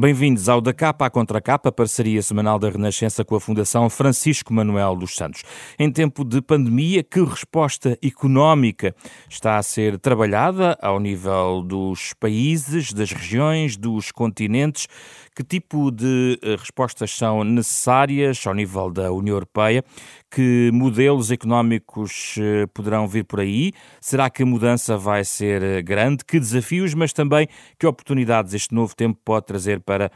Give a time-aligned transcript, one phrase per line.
[0.00, 4.54] Bem-vindos ao Da Capa à Contra Capa, parceria semanal da Renascença com a Fundação Francisco
[4.54, 5.42] Manuel dos Santos.
[5.76, 8.94] Em tempo de pandemia, que resposta económica
[9.28, 14.86] está a ser trabalhada ao nível dos países, das regiões, dos continentes?
[15.34, 19.84] Que tipo de eh, respostas são necessárias ao nível da União Europeia?
[20.30, 23.72] Que modelos económicos eh, poderão vir por aí?
[24.00, 26.24] Será que a mudança vai ser eh, grande?
[26.24, 30.12] Que desafios, mas também que oportunidades este novo tempo pode trazer para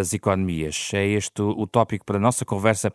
[0.00, 0.90] as economias?
[0.92, 2.92] É este o tópico para a nossa conversa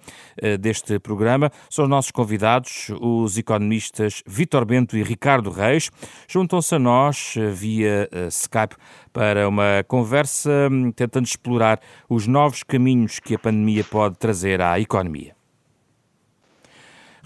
[0.59, 1.49] deste programa.
[1.69, 5.89] São os nossos convidados, os economistas Vítor Bento e Ricardo Reis.
[6.27, 8.75] Juntam-se a nós via Skype
[9.13, 14.79] para uma conversa hum, tentando explorar os novos caminhos que a pandemia pode trazer à
[14.79, 15.36] economia.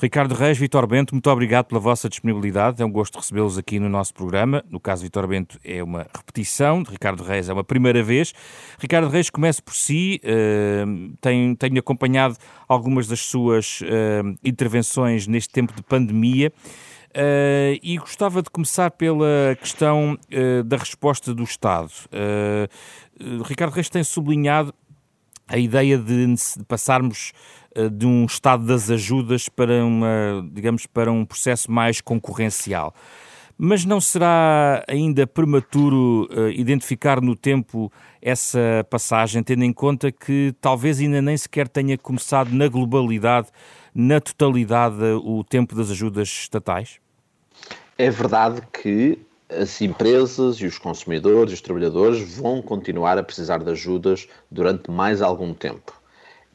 [0.02, 2.82] Ricardo Reis, Vitor Bento, muito obrigado pela vossa disponibilidade.
[2.82, 4.66] É um gosto recebê-los aqui no nosso programa.
[4.68, 8.34] No caso Vitor Bento, é uma repetição, Ricardo Reis é uma primeira vez.
[8.80, 10.20] Ricardo Reis, comece por si.
[10.24, 12.36] Uh, tenho, tenho, acompanhado
[12.68, 16.52] algumas das suas uh, intervenções neste tempo de pandemia.
[17.12, 20.18] Uh, e gostava de começar pela questão
[20.66, 21.92] da resposta do Estado.
[23.46, 24.74] Ricardo Reis tem sublinhado
[25.52, 26.36] a ideia de
[26.68, 27.34] passarmos
[27.94, 32.94] de um estado das ajudas para uma, digamos, para um processo mais concorrencial.
[33.58, 37.92] Mas não será ainda prematuro identificar no tempo
[38.22, 43.50] essa passagem, tendo em conta que talvez ainda nem sequer tenha começado na globalidade,
[43.94, 47.00] na totalidade, o tempo das ajudas estatais?
[47.98, 49.20] É verdade que
[49.60, 54.90] as empresas e os consumidores e os trabalhadores vão continuar a precisar de ajudas durante
[54.90, 56.00] mais algum tempo.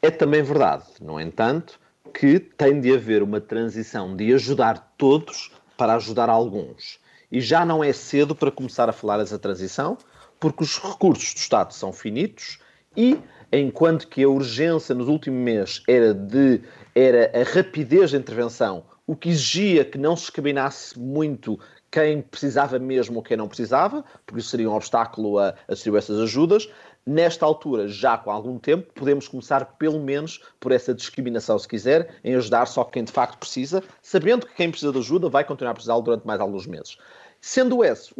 [0.01, 1.79] É também verdade, no entanto,
[2.13, 6.99] que tem de haver uma transição de ajudar todos para ajudar alguns.
[7.31, 9.97] E já não é cedo para começar a falar dessa transição,
[10.39, 12.59] porque os recursos do Estado são finitos
[12.95, 13.19] e,
[13.51, 16.61] enquanto que a urgência nos últimos meses era de
[16.95, 21.57] era a rapidez de intervenção o que exigia que não se escabinasse muito
[21.89, 25.99] quem precisava mesmo ou quem não precisava, porque isso seria um obstáculo a, a distribuir
[25.99, 26.69] essas ajudas.
[27.05, 32.15] Nesta altura, já com algum tempo, podemos começar pelo menos por essa discriminação, se quiser,
[32.23, 35.71] em ajudar só quem de facto precisa, sabendo que quem precisa de ajuda vai continuar
[35.71, 36.97] a precisá-lo durante mais alguns meses.
[37.39, 38.13] Sendo esse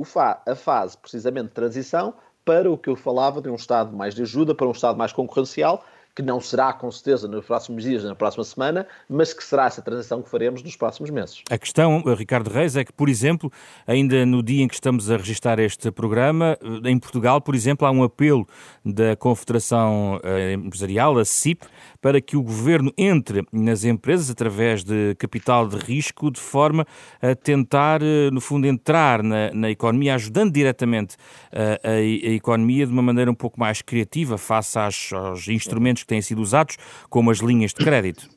[0.46, 2.14] a fase precisamente de transição
[2.46, 5.12] para o que eu falava de um Estado mais de ajuda, para um Estado mais
[5.12, 5.84] concorrencial,
[6.18, 9.84] que não será com certeza nos próximos dias, na próxima semana, mas que será essa
[9.84, 11.44] transição que faremos nos próximos meses.
[11.48, 13.52] A questão, eh, Ricardo Reis, é que, por exemplo,
[13.86, 17.86] ainda no dia em que estamos a registrar este programa, eh, em Portugal, por exemplo,
[17.86, 18.48] há um apelo
[18.84, 21.68] da Confederação eh, Empresarial, a CIP,
[22.02, 26.84] para que o governo entre nas empresas através de capital de risco, de forma
[27.22, 28.02] a tentar,
[28.32, 31.16] no fundo, entrar na, na economia, ajudando diretamente
[31.52, 36.07] a, a, a, economia de uma maneira um pouco mais criativa face às, aos instrumentos
[36.08, 36.78] têm sido usados,
[37.10, 38.28] como as linhas de crédito.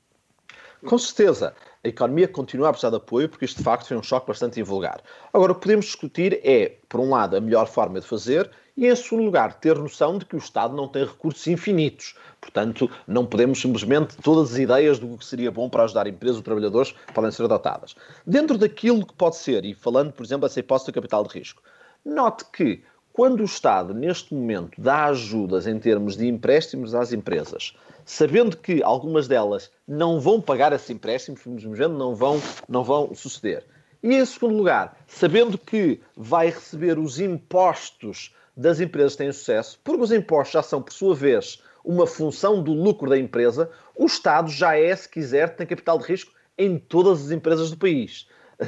[0.85, 1.55] Com certeza.
[1.83, 4.61] A economia continua a precisar de apoio porque isto de facto foi um choque bastante
[4.61, 5.01] invulgar.
[5.33, 8.87] Agora, o que podemos discutir é, por um lado, a melhor forma de fazer e,
[8.87, 12.15] em segundo lugar, ter noção de que o Estado não tem recursos infinitos.
[12.41, 16.43] Portanto, não podemos simplesmente todas as ideias do que seria bom para ajudar empresas ou
[16.43, 17.95] trabalhadores podem ser adotadas.
[18.27, 21.63] Dentro daquilo que pode ser, e falando, por exemplo, dessa hipótese de capital de risco,
[22.05, 22.83] note que
[23.21, 28.83] quando o Estado, neste momento, dá ajudas em termos de empréstimos às empresas, sabendo que
[28.83, 31.37] algumas delas não vão pagar esse empréstimo,
[31.91, 33.67] não vão, não vão suceder.
[34.03, 39.79] E em segundo lugar, sabendo que vai receber os impostos das empresas que têm sucesso,
[39.85, 44.07] porque os impostos já são, por sua vez, uma função do lucro da empresa, o
[44.07, 48.27] Estado já é, se quiser, tem capital de risco em todas as empresas do país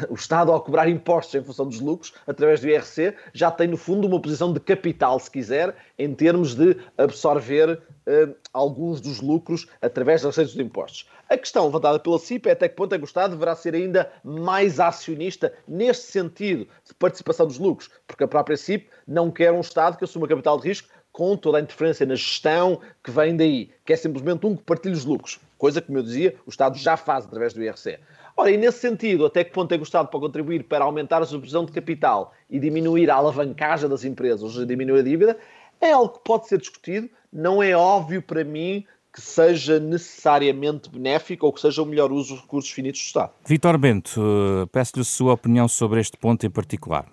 [0.09, 3.77] o Estado, ao cobrar impostos em função dos lucros, através do IRC, já tem, no
[3.77, 9.67] fundo, uma posição de capital, se quiser, em termos de absorver uh, alguns dos lucros
[9.81, 11.09] através das receitas de impostos.
[11.29, 13.75] A questão levantada pela CIP é até que ponto é que o Estado deverá ser
[13.75, 19.53] ainda mais acionista neste sentido de participação dos lucros, porque a própria CIP não quer
[19.53, 23.37] um Estado que assuma capital de risco com toda a interferência na gestão que vem
[23.37, 26.51] daí, que é simplesmente um que partilha os lucros, coisa que, como eu dizia, o
[26.51, 27.99] Estado já faz através do IRC.
[28.37, 31.21] Ora, e nesse sentido, até que ponto é que o Estado pode contribuir para aumentar
[31.23, 35.39] a substituição de capital e diminuir a alavancagem das empresas, ou seja, diminuir a dívida,
[35.81, 37.11] é algo que pode ser discutido.
[37.33, 42.35] Não é óbvio para mim que seja necessariamente benéfico ou que seja o melhor uso
[42.35, 43.33] dos recursos finitos do Estado.
[43.45, 47.07] Vitor Bento, eh, peço-lhe a sua opinião sobre este ponto em particular.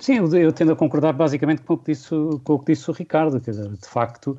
[0.00, 2.08] Sim, eu tendo a concordar basicamente com o que disse,
[2.42, 3.40] com o, que disse o Ricardo.
[3.40, 4.36] Quer dizer, de facto,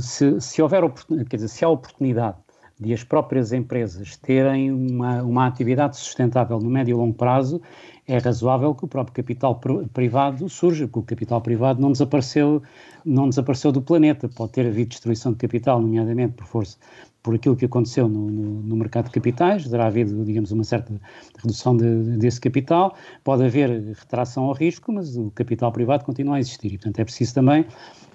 [0.00, 0.82] se, se houver
[1.30, 2.36] quer dizer, se há oportunidade
[2.78, 7.60] de as próprias empresas terem uma, uma atividade sustentável no médio e longo prazo,
[8.08, 9.60] é razoável que o próprio capital
[9.92, 12.62] privado surja, porque o capital privado não desapareceu,
[13.04, 14.28] não desapareceu do planeta.
[14.28, 16.78] Pode ter havido destruição de capital, nomeadamente por força
[17.22, 20.98] por aquilo que aconteceu no, no, no, mercado de capitais, terá havido, digamos, uma certa
[21.42, 26.40] redução de, desse capital, pode haver retração ao risco, mas o capital privado continua a
[26.40, 27.66] existir e, portanto, é preciso também,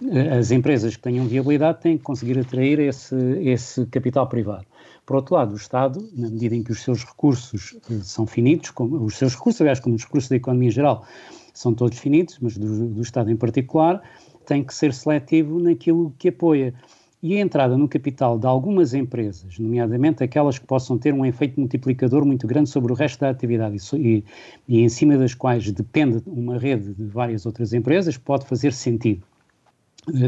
[0.09, 4.65] eh, as empresas que tenham viabilidade têm que conseguir atrair esse, esse capital privado.
[5.05, 8.69] Por outro lado, o Estado, na medida em que os seus recursos eh, são finitos,
[8.71, 11.05] como, os seus recursos, aliás, como os recursos da economia em geral,
[11.53, 14.01] são todos finitos, mas do, do Estado em particular,
[14.45, 16.73] tem que ser seletivo naquilo que apoia.
[17.21, 21.57] E a entrada no capital de algumas empresas, nomeadamente aquelas que possam ter um efeito
[21.57, 24.25] multiplicador muito grande sobre o resto da atividade e,
[24.67, 29.25] e em cima das quais depende uma rede de várias outras empresas, pode fazer sentido,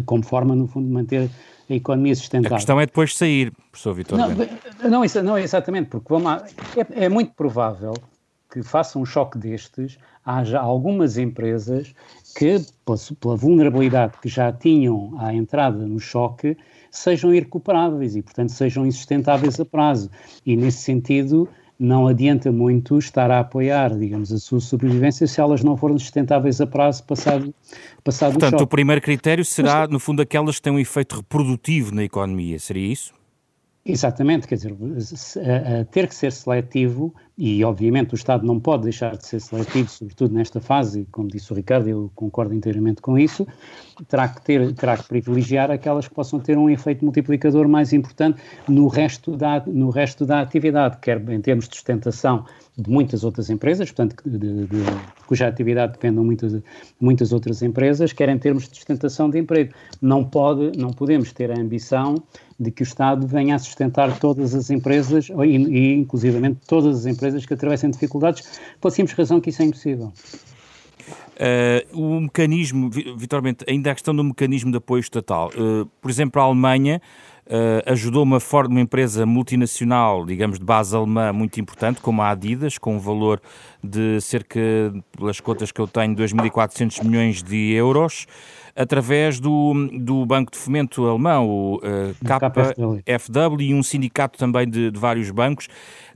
[0.05, 1.29] como forma, no fundo, de manter
[1.69, 2.55] a economia sustentável.
[2.55, 4.17] A questão é depois sair, professor Vitor.
[4.17, 4.29] Não,
[4.89, 6.45] não, não, exatamente, porque vamos lá,
[6.77, 7.93] é, é muito provável
[8.51, 11.93] que faça um choque destes, haja algumas empresas
[12.37, 12.57] que,
[13.19, 16.57] pela vulnerabilidade que já tinham à entrada no choque,
[16.89, 20.09] sejam irrecuperáveis e, portanto, sejam insustentáveis a prazo.
[20.45, 21.49] E, nesse sentido,
[21.79, 26.61] não adianta muito estar a apoiar, digamos, a sua sobrevivência se elas não forem sustentáveis
[26.61, 27.53] a prazo passado,
[28.03, 28.63] passado Portanto, o choque.
[28.63, 32.57] o primeiro critério será, Mas, no fundo, aquelas que têm um efeito reprodutivo na economia,
[32.59, 33.13] seria isso?
[33.87, 34.75] Exatamente, quer dizer,
[35.91, 40.33] ter que ser seletivo e, obviamente, o Estado não pode deixar de ser seletivo, sobretudo
[40.33, 43.45] nesta fase, como disse o Ricardo, eu concordo inteiramente com isso,
[44.03, 48.41] terá que, ter, terá que privilegiar aquelas que possam ter um efeito multiplicador mais importante
[48.67, 52.45] no resto da, no resto da atividade, quer em termos de sustentação
[52.77, 54.83] de muitas outras empresas, portanto, de, de, de,
[55.27, 56.61] cuja atividade depende de muitas,
[56.99, 59.73] muitas outras empresas, quer em termos de sustentação de emprego.
[60.01, 62.15] Não, pode, não podemos ter a ambição
[62.59, 67.05] de que o Estado venha a sustentar todas as empresas, e, e inclusivamente todas as
[67.05, 70.11] empresas que atravessem dificuldades, pela simples razão que isso é impossível.
[71.35, 75.49] Uh, o mecanismo, Vitor Bento, ainda a questão do mecanismo de apoio estatal.
[75.49, 77.01] Uh, por exemplo, a Alemanha
[77.47, 82.29] uh, ajudou uma, forte, uma empresa multinacional, digamos, de base alemã muito importante, como a
[82.29, 83.41] Adidas, com um valor
[83.83, 84.59] de cerca,
[85.17, 88.25] pelas contas que eu tenho, 2.400 milhões de euros
[88.75, 91.81] através do, do Banco de Fomento Alemão, o uh,
[93.05, 95.69] KfW, e um sindicato também de, de, vários bancos.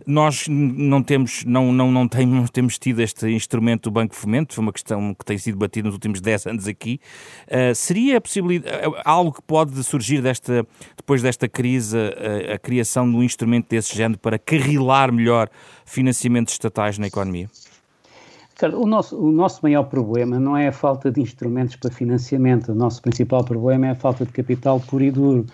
[0.06, 4.20] Nós não temos, não, não, não, temos, não temos tido este instrumento do Banco de
[4.20, 7.00] Fomento, foi uma questão que tem sido batida nos últimos 10 anos aqui.
[7.48, 10.66] Uh, seria possibilidade, eh, algo que pode surgir desta,
[10.98, 15.50] depois desta crise, a, a criação de um instrumento desse género para carrilar melhor
[15.86, 17.50] financiamentos estatais na economia?
[18.68, 22.76] O nosso, o nosso maior problema não é a falta de instrumentos para financiamento, o
[22.76, 25.46] nosso principal problema é a falta de capital puro e duro.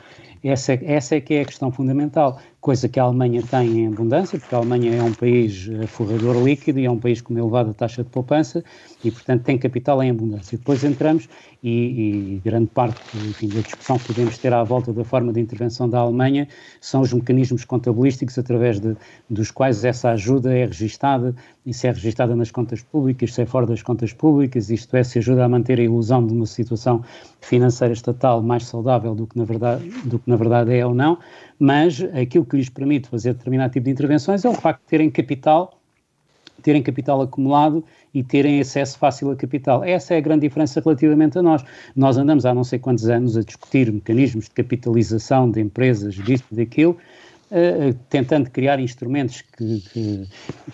[0.44, 3.88] Essa, é, essa é que é a questão fundamental coisa que a Alemanha tem em
[3.90, 7.32] abundância, porque a Alemanha é um país eh, forrador líquido e é um país com
[7.32, 8.64] uma elevada taxa de poupança
[9.04, 10.58] e, portanto, tem capital em abundância.
[10.58, 11.30] Depois entramos
[11.62, 15.40] e, e grande parte enfim, da discussão que podemos ter à volta da forma de
[15.40, 16.48] intervenção da Alemanha
[16.82, 18.96] são os mecanismos contabilísticos através de,
[19.30, 21.36] dos quais essa ajuda é registada,
[21.66, 25.04] e se é registada nas contas públicas, se é fora das contas públicas, isto é,
[25.04, 27.04] se ajuda a manter a ilusão de uma situação
[27.42, 31.18] financeira estatal mais saudável do que na verdade, do que na verdade é ou não,
[31.60, 35.10] mas aquilo que lhes permite fazer determinado tipo de intervenções é o facto de terem
[35.10, 35.80] capital,
[36.62, 39.84] terem capital acumulado e terem acesso fácil a capital.
[39.84, 41.64] Essa é a grande diferença relativamente a nós.
[41.96, 46.54] Nós andamos há não sei quantos anos a discutir mecanismos de capitalização de empresas, disto
[46.54, 46.98] daquilo,
[47.52, 50.28] Uh, tentando criar instrumentos que, que,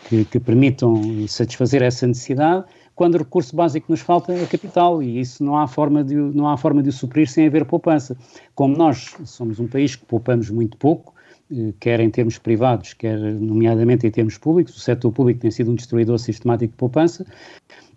[0.07, 2.63] que, que, permitam satisfazer essa necessidade,
[2.95, 6.15] quando o recurso básico que nos falta é capital e isso não há forma de,
[6.15, 8.15] não há forma de o suprir sem haver poupança.
[8.53, 11.13] Como nós somos um país que poupamos muito pouco,
[11.51, 15.71] eh, quer em termos privados, quer nomeadamente em termos públicos, o setor público tem sido
[15.71, 17.25] um destruidor sistemático de poupança,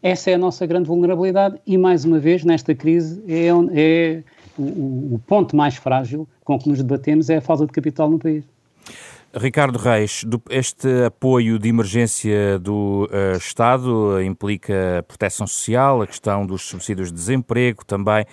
[0.02, 4.22] essa é a nossa grande vulnerabilidade e, mais uma vez, nesta crise, é, é
[4.58, 8.18] o, o ponto mais frágil com que nos debatemos é a falta de capital no
[8.18, 8.44] país.
[9.36, 16.62] Ricardo Reis, este apoio de emergência do uh, Estado implica proteção social, a questão dos
[16.62, 18.24] subsídios de desemprego também,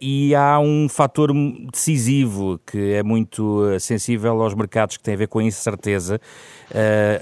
[0.00, 1.32] e há um fator
[1.72, 6.20] decisivo que é muito uh, sensível aos mercados que tem a ver com a incerteza,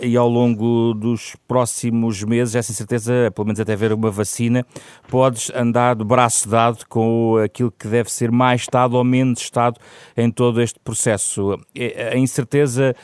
[0.02, 4.66] e ao longo dos próximos meses, essa incerteza, pelo menos até haver uma vacina,
[5.08, 9.78] podes andar de braço dado com aquilo que deve ser mais Estado ou menos Estado
[10.16, 11.56] em todo este processo.
[12.12, 12.94] A incerteza certeza,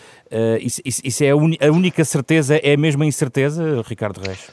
[0.60, 4.50] isso, isso, é a, a, única certeza, é a mesma incerteza, Ricardo Reis?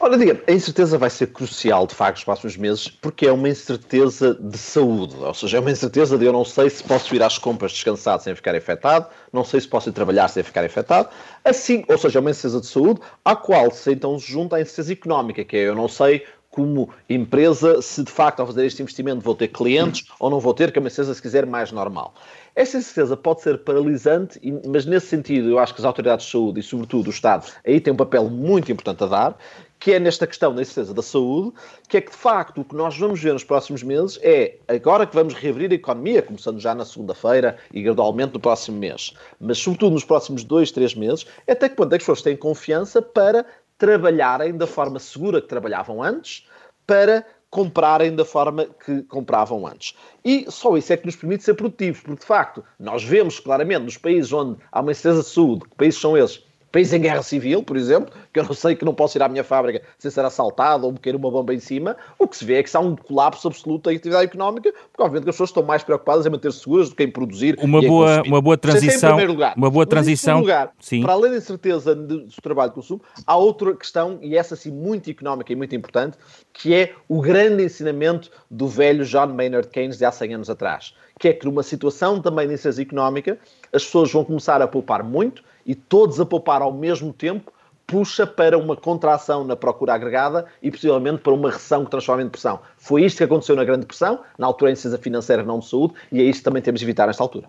[0.00, 3.48] Ora, diga a incerteza vai ser crucial, de facto, nos próximos meses, porque é uma
[3.48, 5.16] incerteza de saúde.
[5.16, 8.22] Ou seja, é uma incerteza de eu não sei se posso ir às compras descansado
[8.22, 11.08] sem ficar infectado, não sei se posso ir trabalhar sem ficar infectado.
[11.44, 14.92] Assim, ou seja, é uma incerteza de saúde, à qual se então junta a incerteza
[14.92, 19.20] económica, que é eu não sei como empresa se de facto ao fazer este investimento
[19.20, 22.14] vou ter clientes ou não vou ter, que é uma incerteza, se quiser, mais normal.
[22.54, 26.58] Esta incerteza pode ser paralisante, mas nesse sentido eu acho que as autoridades de saúde
[26.58, 29.38] e, sobretudo, o Estado aí têm um papel muito importante a dar,
[29.78, 31.52] que é nesta questão da incerteza da saúde,
[31.88, 35.06] que é que de facto o que nós vamos ver nos próximos meses é, agora
[35.06, 39.58] que vamos reabrir a economia, começando já na segunda-feira e gradualmente no próximo mês, mas
[39.58, 42.36] sobretudo nos próximos dois, três meses, é até que ponto é que as pessoas têm
[42.36, 46.46] confiança para trabalharem da forma segura que trabalhavam antes,
[46.86, 49.94] para comprarem da forma que compravam antes.
[50.24, 53.84] E só isso é que nos permite ser produtivos, porque de facto nós vemos claramente
[53.84, 56.44] nos países onde há uma incerteza de saúde, que países são esses?
[56.70, 59.28] País em guerra civil, por exemplo, que eu não sei que não posso ir à
[59.28, 62.44] minha fábrica sem ser assaltado ou me cair uma bomba em cima, o que se
[62.44, 65.50] vê é que há um colapso absoluto da atividade económica, porque obviamente que as pessoas
[65.50, 69.18] estão mais preocupadas em manter seguras do que em produzir uma boa uma boa transição
[69.24, 69.54] lugar.
[69.56, 71.02] uma boa transição lugar, sim.
[71.02, 75.10] para além da incerteza do trabalho de consumo há outra questão e essa sim muito
[75.10, 76.18] económica e muito importante
[76.52, 80.94] que é o grande ensinamento do velho John Maynard Keynes de há 100 anos atrás
[81.18, 83.38] que é que numa situação também de incerteza económica
[83.72, 87.52] as pessoas vão começar a poupar muito e todos a poupar ao mesmo tempo
[87.88, 92.26] puxa para uma contração na procura agregada e possivelmente para uma recessão que transforma em
[92.26, 92.60] depressão.
[92.76, 95.94] Foi isto que aconteceu na Grande Depressão, na altura em incerteza financeira, não de saúde,
[96.12, 97.48] e é isto que também temos de evitar nesta altura.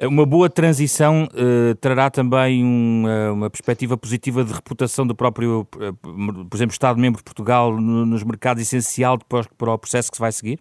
[0.00, 5.66] Uma boa transição uh, trará também um, uh, uma perspectiva positiva de reputação do próprio,
[5.74, 10.16] uh, por exemplo, Estado-membro de Portugal no, nos mercados essencial depois para o processo que
[10.16, 10.60] se vai seguir?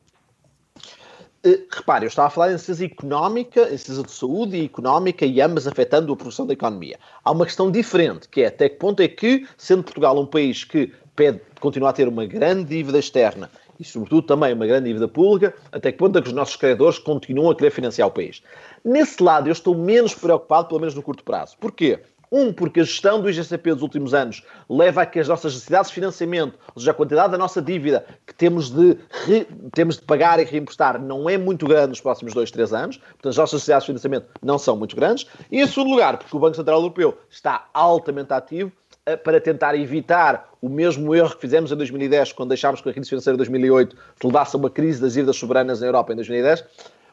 [1.46, 5.40] Uh, repare, eu estava a falar de incerteza económica, incerteza de saúde e económica e
[5.40, 7.00] ambas afetando a produção da economia.
[7.24, 10.66] Há uma questão diferente, que é até que ponto é que, sendo Portugal um país
[10.66, 15.08] que pede continuar a ter uma grande dívida externa e, sobretudo, também uma grande dívida
[15.08, 18.44] pública, até que ponto é que os nossos credores continuam a querer financiar o país.
[18.84, 21.56] Nesse lado, eu estou menos preocupado, pelo menos no curto prazo.
[21.58, 22.00] Porquê?
[22.32, 25.90] Um, porque a gestão do IGCP dos últimos anos leva a que as nossas necessidades
[25.90, 30.04] de financiamento, ou seja, a quantidade da nossa dívida que temos de, re, temos de
[30.04, 32.98] pagar e reemprestar não é muito grande nos próximos dois, três anos.
[32.98, 35.26] Portanto, as nossas necessidades de financiamento não são muito grandes.
[35.52, 38.72] E, em segundo lugar, porque o Banco Central Europeu está altamente ativo
[39.08, 42.94] eh, para tentar evitar o mesmo erro que fizemos em 2010, quando deixámos que a
[42.94, 46.64] crise financeira de 2008 levasse a uma crise das dívidas soberanas na Europa em 2010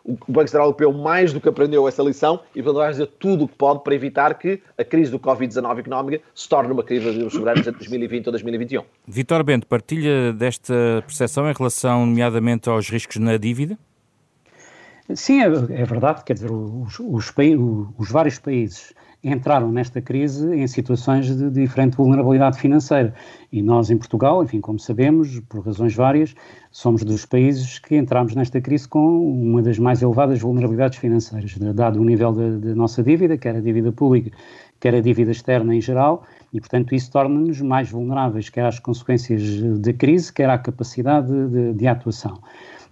[0.07, 3.45] o Banco Central Europeu mais do que aprendeu essa lição e portanto vai fazer tudo
[3.45, 7.19] o que pode para evitar que a crise do Covid-19 económica se torne uma crise
[7.19, 8.83] das soberanas entre 2020 ou 2021.
[9.07, 13.77] Vitor Bento, partilha desta percepção em relação, nomeadamente, aos riscos na dívida?
[15.15, 16.25] Sim, é, é verdade.
[16.25, 17.33] Quer dizer, os, os,
[17.99, 18.93] os vários países
[19.29, 23.13] entraram nesta crise em situações de diferente vulnerabilidade financeira.
[23.53, 26.35] E nós, em Portugal, enfim, como sabemos, por razões várias,
[26.71, 32.01] somos dos países que entramos nesta crise com uma das mais elevadas vulnerabilidades financeiras, dado
[32.01, 34.31] o nível da nossa dívida, quer a dívida pública,
[34.79, 39.61] quer a dívida externa em geral, e, portanto, isso torna-nos mais vulneráveis, quer às consequências
[39.81, 42.39] da crise, quer à capacidade de, de, atuação.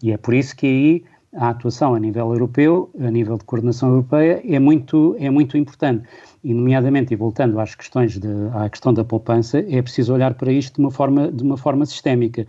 [0.03, 3.91] E é por isso que aí a atuação a nível europeu, a nível de coordenação
[3.91, 6.07] europeia, é muito, é muito importante.
[6.43, 10.53] E, nomeadamente, e voltando às questões de, à questão da poupança, é preciso olhar para
[10.53, 12.47] isto de uma forma, de uma forma sistémica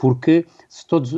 [0.00, 1.10] porque se todos,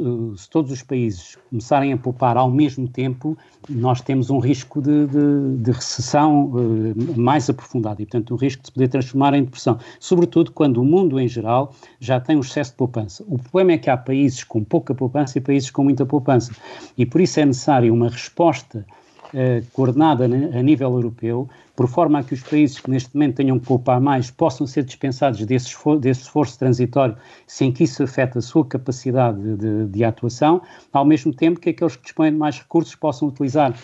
[0.42, 3.38] se todos os países começarem a poupar ao mesmo tempo,
[3.70, 8.60] nós temos um risco de, de, de recessão uh, mais aprofundado e, portanto, um risco
[8.60, 12.40] de se poder transformar em depressão, sobretudo quando o mundo em geral já tem um
[12.40, 13.24] excesso de poupança.
[13.28, 16.52] O problema é que há países com pouca poupança e países com muita poupança,
[16.98, 18.84] e por isso é necessário uma resposta
[19.28, 23.58] uh, coordenada a nível europeu, por forma a que os países que neste momento tenham
[23.58, 28.38] que poupar mais possam ser dispensados desse esforço, desse esforço transitório, sem que isso afete
[28.38, 30.60] a sua capacidade de, de, atuação,
[30.92, 33.74] ao mesmo tempo que aqueles que dispõem de mais recursos possam utilizar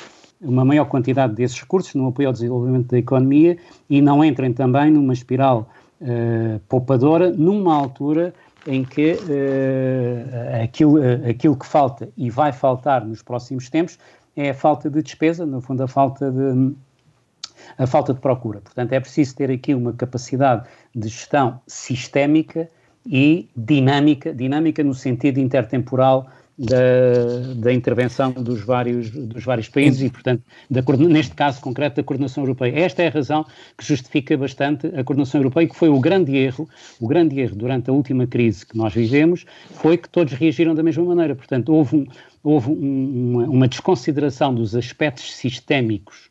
[0.40, 3.56] uma maior quantidade desses recursos no apoio ao desenvolvimento da economia
[3.88, 5.68] e não entrem também numa espiral
[6.00, 8.32] uh, poupadora numa altura
[8.66, 13.98] em que uh, aquilo, uh, aquilo que falta e vai faltar nos próximos tempos
[14.36, 16.72] é a falta de despesa, no fundo, a falta de,
[17.76, 18.60] a falta de procura.
[18.60, 22.68] Portanto, é preciso ter aqui uma capacidade de gestão sistémica
[23.06, 30.10] e dinâmica, dinâmica no sentido intertemporal da, da, intervenção dos vários, dos vários países e,
[30.10, 32.80] portanto, da, neste caso concreto, da coordenação europeia.
[32.80, 33.46] Esta é a razão
[33.76, 36.68] que justifica bastante a coordenação europeia, que foi o grande erro,
[37.00, 40.82] o grande erro durante a última crise que nós vivemos, foi que todos reagiram da
[40.82, 41.36] mesma maneira.
[41.36, 42.06] Portanto, houve um,
[42.42, 46.27] houve um, uma, uma, desconsideração dos aspectos sistémicos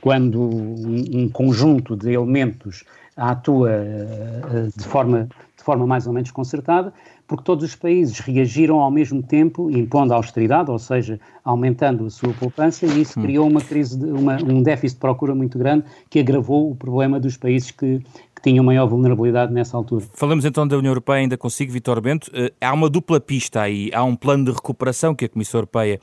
[0.00, 2.84] quando um, conjunto de elementos
[3.16, 6.92] atua uh, de, forma, de forma mais ou menos concertada,
[7.28, 12.32] porque todos os países reagiram ao mesmo tempo, impondo austeridade, ou seja, aumentando a sua
[12.32, 13.22] poupança, e isso hum.
[13.22, 17.20] criou uma crise, de, uma, um déficit de procura muito grande que agravou o problema
[17.20, 18.00] dos países que,
[18.34, 20.04] que tinham maior vulnerabilidade nessa altura.
[20.14, 22.32] Falamos então da União Europeia ainda consigo, Vitor Bento.
[22.60, 26.00] Há uma dupla pista aí, há um plano de recuperação que a Comissão Europeia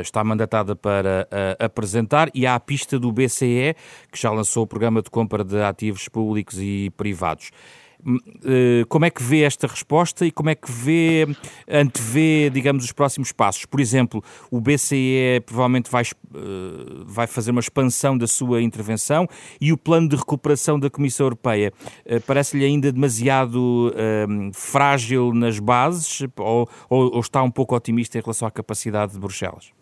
[0.00, 3.74] está mandatada para uh, apresentar e há a pista do BCE,
[4.10, 7.50] que já lançou o programa de compra de ativos públicos e privados.
[8.44, 11.26] Eh, como é que vê esta resposta e como é que vê,
[11.68, 13.64] antevê, digamos, os próximos passos?
[13.66, 16.08] Por exemplo, o BCE provavelmente vai, eh,
[17.04, 19.26] vai fazer uma expansão da sua intervenção
[19.60, 21.72] e o plano de recuperação da Comissão Europeia
[22.04, 23.92] eh, parece-lhe ainda demasiado
[24.52, 29.18] frágil nas bases ou, ou, ou está um pouco otimista em relação à capacidade de
[29.18, 29.77] Bruxelas?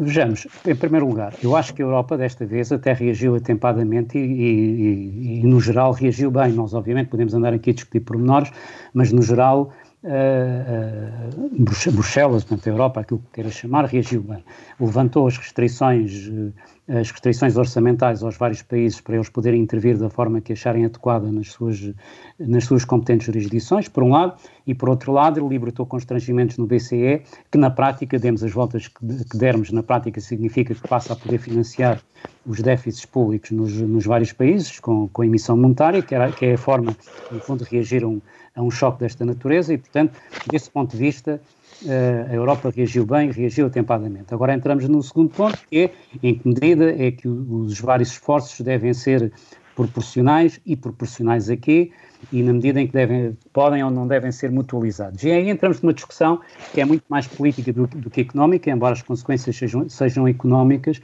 [0.00, 4.22] Vejamos, em primeiro lugar, eu acho que a Europa desta vez até reagiu atempadamente e,
[4.22, 6.52] e, e, no geral reagiu bem.
[6.52, 8.52] Nós, obviamente, podemos andar aqui a discutir pormenores,
[8.94, 9.72] mas no geral
[10.04, 14.44] uh, uh, Bruxelas, portanto, a Europa, aquilo que queira chamar, reagiu bem.
[14.78, 16.52] Levantou as restrições uh,
[16.88, 21.30] as restrições orçamentais aos vários países para eles poderem intervir da forma que acharem adequada
[21.30, 21.92] nas suas,
[22.38, 27.22] nas suas competentes jurisdições, por um lado, e por outro lado, libertou constrangimentos no BCE,
[27.52, 29.04] que na prática, demos as voltas que,
[29.36, 32.00] dermos, na prática significa que passa a poder financiar
[32.46, 36.54] os déficits públicos nos, nos vários países, com, com emissão monetária, que, era, que é
[36.54, 36.96] a forma,
[37.30, 38.20] no fundo, de reagir a um,
[38.56, 40.18] a um choque desta natureza, e, portanto,
[40.50, 41.38] desse ponto de vista,
[41.86, 44.34] a Europa reagiu bem, reagiu atempadamente.
[44.34, 45.90] Agora entramos no segundo ponto, que é
[46.22, 49.32] em que medida é que os vários esforços devem ser
[49.76, 51.92] proporcionais e proporcionais a quê?
[52.32, 55.22] E na medida em que devem, podem ou não devem ser mutualizados.
[55.22, 56.40] E aí entramos numa discussão
[56.74, 61.00] que é muito mais política do, do que económica, embora as consequências sejam, sejam económicas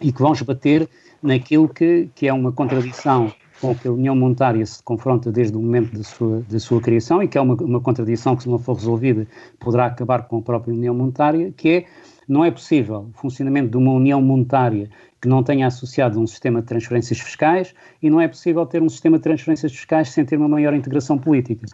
[0.00, 0.88] e que vão esbater
[1.20, 3.32] naquilo que, que é uma contradição
[3.62, 7.22] com que a União Monetária se confronta desde o momento da sua, da sua criação
[7.22, 9.24] e que é uma, uma contradição que, se não for resolvida,
[9.60, 11.84] poderá acabar com a própria União Monetária, que é,
[12.28, 14.90] não é possível o funcionamento de uma União Monetária
[15.20, 18.88] que não tenha associado um sistema de transferências fiscais e não é possível ter um
[18.88, 21.64] sistema de transferências fiscais sem ter uma maior integração política.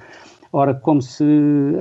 [0.53, 1.24] Ora, como se,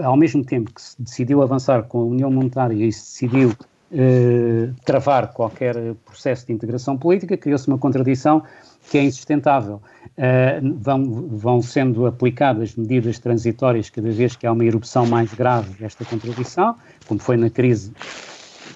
[0.01, 3.53] ao mesmo tempo que se decidiu avançar com a União Monetária e se decidiu
[3.91, 8.43] eh, travar qualquer processo de integração política, criou-se uma contradição
[8.89, 9.81] que é insustentável.
[10.17, 15.73] Uh, vão, vão sendo aplicadas medidas transitórias cada vez que há uma erupção mais grave
[15.79, 16.75] desta contradição,
[17.07, 17.93] como foi na crise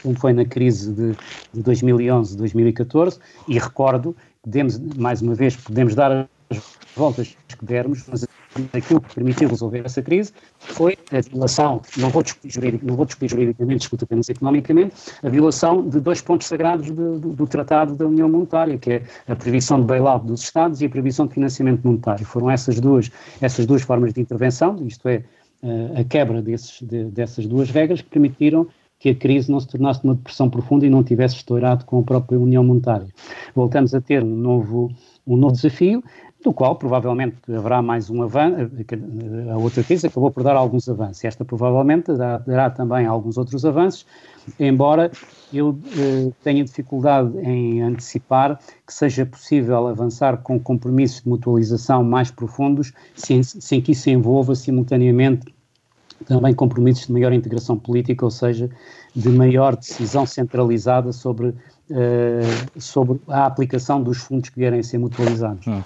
[0.01, 1.15] como foi na crise de,
[1.53, 6.61] de 2011, 2014, e recordo, podemos, mais uma vez, podemos dar as
[6.95, 8.25] voltas que dermos, mas
[8.73, 13.05] aquilo que permitiu resolver essa crise foi a violação, não vou discutir, juridic, não vou
[13.05, 17.95] discutir juridicamente, discuto apenas economicamente, a violação de dois pontos sagrados de, do, do Tratado
[17.95, 21.33] da União Monetária, que é a previsão de bailout dos Estados e a previsão de
[21.33, 22.25] financiamento monetário.
[22.25, 23.09] Foram essas duas,
[23.39, 25.23] essas duas formas de intervenção, isto é,
[25.95, 28.67] a quebra desses, de, dessas duas regras que permitiram
[28.99, 32.03] que a crise não se tornasse uma depressão profunda e não tivesse estourado com a
[32.03, 33.07] própria União Monetária.
[33.55, 34.91] Voltamos a ter um novo,
[35.25, 36.03] um novo desafio,
[36.43, 38.71] do qual provavelmente haverá mais um avanço,
[39.51, 44.05] a outra crise acabou por dar alguns avanços, esta provavelmente dará, também alguns outros avanços,
[44.59, 45.11] embora
[45.53, 52.31] eu eh, tenha dificuldade em antecipar que seja possível avançar com compromissos de mutualização mais
[52.31, 55.53] profundos, sem, sem que isso envolva simultaneamente
[56.25, 58.69] também compromissos de maior integração política, ou seja,
[59.15, 64.97] de maior decisão centralizada sobre, uh, sobre a aplicação dos fundos que vierem a ser
[64.97, 65.65] mutualizados.
[65.67, 65.81] Hum.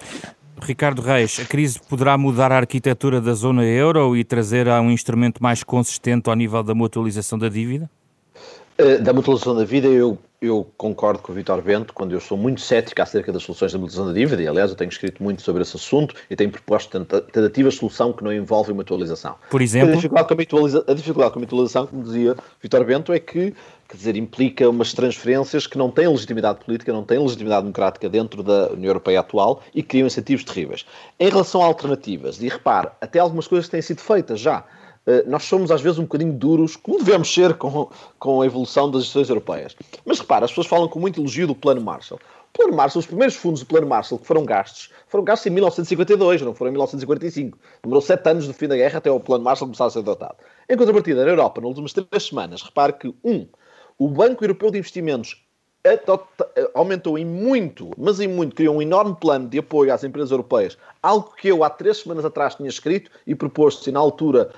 [0.60, 4.90] Ricardo Reis, a crise poderá mudar a arquitetura da zona euro e trazer a um
[4.90, 7.90] instrumento mais consistente ao nível da mutualização da dívida?
[8.78, 12.36] Eh, da mutualização da vida, eu, eu concordo com o Vitor Bento quando eu sou
[12.36, 15.42] muito cético acerca das soluções da mutualização da dívida, e aliás eu tenho escrito muito
[15.42, 19.36] sobre esse assunto e tenho proposto tentativas de solução que não envolvem mutualização.
[19.50, 19.92] Por exemplo?
[19.92, 23.18] A dificuldade com a, mutualiza a, dificuldade com a mutualização, como dizia Vitor Bento, é
[23.18, 23.54] que
[23.88, 28.42] quer dizer, implica umas transferências que não têm legitimidade política, não têm legitimidade democrática dentro
[28.42, 30.84] da União Europeia atual e criam incentivos terríveis.
[31.20, 34.64] Em relação a alternativas, e repare, até algumas coisas têm sido feitas já.
[35.06, 37.88] Uh, nós somos às vezes um bocadinho duros, como devemos ser com,
[38.18, 39.76] com a evolução das instituições europeias.
[40.04, 42.18] Mas repara, as pessoas falam com muito elogio do Plano Marshall.
[42.18, 45.50] O Plano Marshall, os primeiros fundos do Plano Marshall que foram gastos, foram gastos em
[45.50, 47.56] 1952, não foram em 1945.
[47.82, 50.36] Demorou sete anos do fim da guerra até o Plano Marshall começar a ser adotado.
[50.68, 53.46] Em contrapartida, na Europa, nas últimas três semanas, repare que, um,
[53.98, 55.45] o Banco Europeu de Investimentos
[56.74, 60.76] aumentou em muito, mas em muito, criou um enorme plano de apoio às empresas europeias,
[61.02, 64.50] algo que eu há três semanas atrás tinha escrito e proposto-se na altura,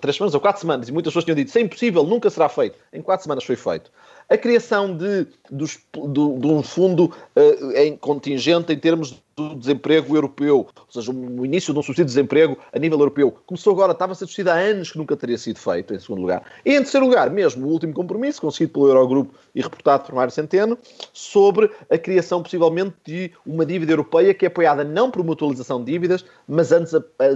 [0.00, 2.48] três semanas ou quatro semanas, e muitas pessoas tinham dito, isso é impossível, nunca será
[2.48, 2.78] feito.
[2.92, 3.90] Em quatro semanas foi feito.
[4.28, 10.16] A criação de, dos, do, de um fundo uh, em contingente em termos do desemprego
[10.16, 13.92] europeu, ou seja, o início de um subsídio de desemprego a nível europeu, começou agora,
[13.92, 16.42] estava a ser discutido há anos que nunca teria sido feito, em segundo lugar.
[16.64, 20.32] E em terceiro lugar, mesmo o último compromisso, conseguido pelo Eurogrupo e reportado por Mário
[20.32, 20.78] Centeno,
[21.12, 25.90] sobre a criação, possivelmente, de uma dívida europeia que é apoiada não por mutualização de
[25.90, 26.92] dívidas, mas antes,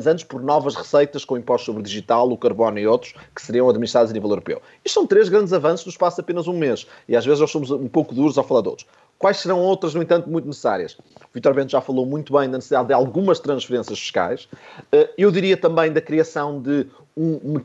[0.07, 4.11] antes por novas receitas com impostos sobre digital, o carbono e outros, que seriam administrados
[4.11, 4.63] a nível europeu.
[4.85, 6.87] Isto são três grandes avanços no espaço de apenas um mês.
[7.09, 8.89] E às vezes nós somos um pouco duros ao falar de outros.
[9.19, 10.93] Quais serão outras, no entanto, muito necessárias?
[10.93, 14.47] O Vitor Bento já falou muito bem da necessidade de algumas transferências fiscais.
[14.93, 17.59] Eh, eu diria também da criação de um,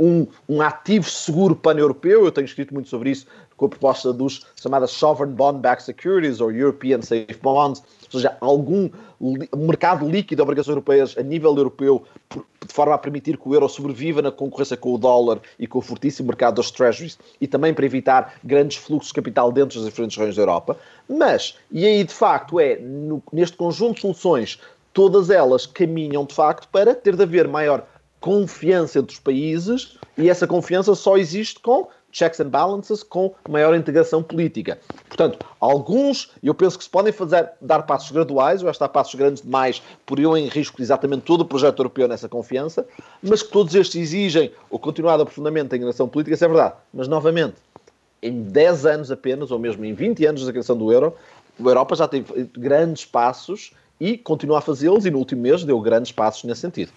[0.00, 2.24] um, um ativo seguro pan-europeu.
[2.24, 6.40] Eu tenho escrito muito sobre isso com a proposta dos chamadas Sovereign Bond Backed Securities
[6.40, 8.90] ou European Safe Bonds, ou seja, algum
[9.56, 13.68] mercado líquido de obrigações europeias a nível europeu, de forma a permitir que o euro
[13.68, 17.72] sobreviva na concorrência com o dólar e com o fortíssimo mercado dos treasuries, e também
[17.72, 20.76] para evitar grandes fluxos de capital dentro das diferentes regiões da Europa.
[21.08, 24.58] Mas, e aí de facto é, no, neste conjunto de soluções,
[24.92, 27.86] todas elas caminham de facto para ter de haver maior
[28.20, 31.86] confiança entre os países, e essa confiança só existe com
[32.16, 34.78] checks and balances com maior integração política.
[35.06, 39.42] Portanto, alguns, eu penso que se podem fazer, dar passos graduais, ou estar passos grandes
[39.42, 42.86] demais, poriam em risco exatamente todo o projeto europeu nessa confiança,
[43.22, 46.74] mas que todos estes exigem o continuado aprofundamento da integração política, isso é verdade.
[46.92, 47.56] Mas, novamente,
[48.22, 51.14] em 10 anos apenas, ou mesmo em 20 anos da criação do euro,
[51.58, 55.78] a Europa já teve grandes passos e continua a fazê-los, e no último mês deu
[55.80, 56.92] grandes passos nesse sentido.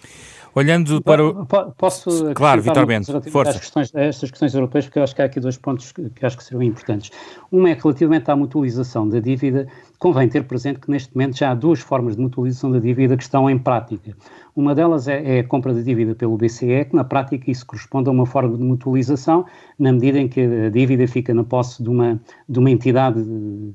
[0.55, 1.45] Olhando para o.
[1.77, 3.59] Posso claro, Vitor Bento, força.
[3.59, 6.37] Questões, estas questões europeias, porque eu acho que há aqui dois pontos que, que acho
[6.37, 7.11] que serão importantes.
[7.51, 9.67] Uma é que, relativamente à mutualização da dívida,
[9.99, 13.23] convém ter presente que neste momento já há duas formas de mutualização da dívida que
[13.23, 14.15] estão em prática.
[14.55, 18.07] Uma delas é, é, a compra de dívida pelo BCE, que na prática isso corresponde
[18.07, 19.45] a uma forma de mutualização,
[19.77, 23.21] na medida em que a dívida fica na posse de uma, de uma entidade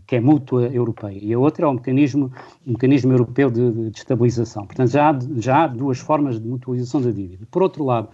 [0.06, 1.18] que é mútua europeia.
[1.22, 2.32] E a outra é o mecanismo,
[2.66, 4.66] o mecanismo europeu de, de estabilização.
[4.66, 7.46] Portanto, já há, já há duas formas de mutualização da dívida.
[7.50, 8.08] Por outro lado,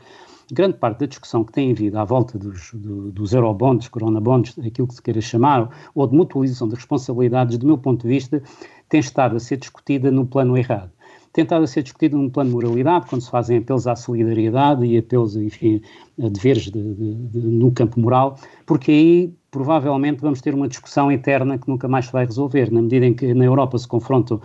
[0.53, 4.89] grande parte da discussão que tem havido à volta dos, do, dos eurobonds, coronabonds, aquilo
[4.89, 8.43] que se queira chamar, ou de mutualização de responsabilidades, do meu ponto de vista,
[8.89, 10.91] tem estado a ser discutida no plano errado.
[11.33, 14.99] Tentado a ser discutido num plano de moralidade, quando se fazem apelos à solidariedade e
[14.99, 15.81] apelos, enfim,
[16.21, 18.37] a deveres de, de, de, no campo moral,
[18.67, 22.83] porque aí provavelmente vamos ter uma discussão eterna que nunca mais se vai resolver, na
[22.83, 24.41] medida em que na Europa se confrontam,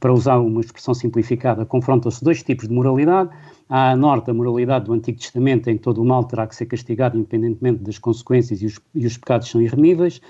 [0.00, 3.30] para usar uma expressão simplificada, confrontam-se dois tipos de moralidade.
[3.68, 6.56] Há a norte a moralidade do Antigo Testamento, em que todo o mal terá que
[6.56, 10.20] ser castigado independentemente das consequências e os, e os pecados são irremíveis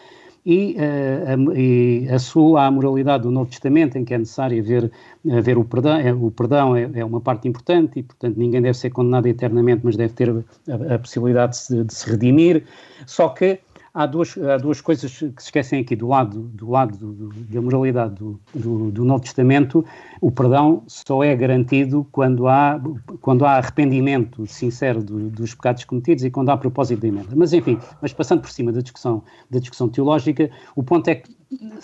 [0.49, 4.59] e, uh, a, e a sul à moralidade do Novo Testamento, em que é necessário
[4.59, 4.91] haver,
[5.31, 8.77] haver o perdão, é, o perdão é, é, uma parte importante e, portanto, ninguém deve
[8.77, 12.65] ser condenado eternamente, mas deve ter a, a possibilidade de se, de se redimir.
[13.07, 13.61] Só que
[13.99, 15.97] há duas, há duas coisas que se esquecem aqui.
[15.97, 19.85] Do lado, do lado do, do, da moralidade do, do, do, Novo Testamento,
[20.21, 22.81] o perdão só é garantido quando há,
[23.21, 27.31] quando há arrependimento sincero dos pecados cometidos e quando há propósito de emenda.
[27.35, 31.38] Mas, enfim, mas passando por cima da discussão, da discussão teológica, o ponto é que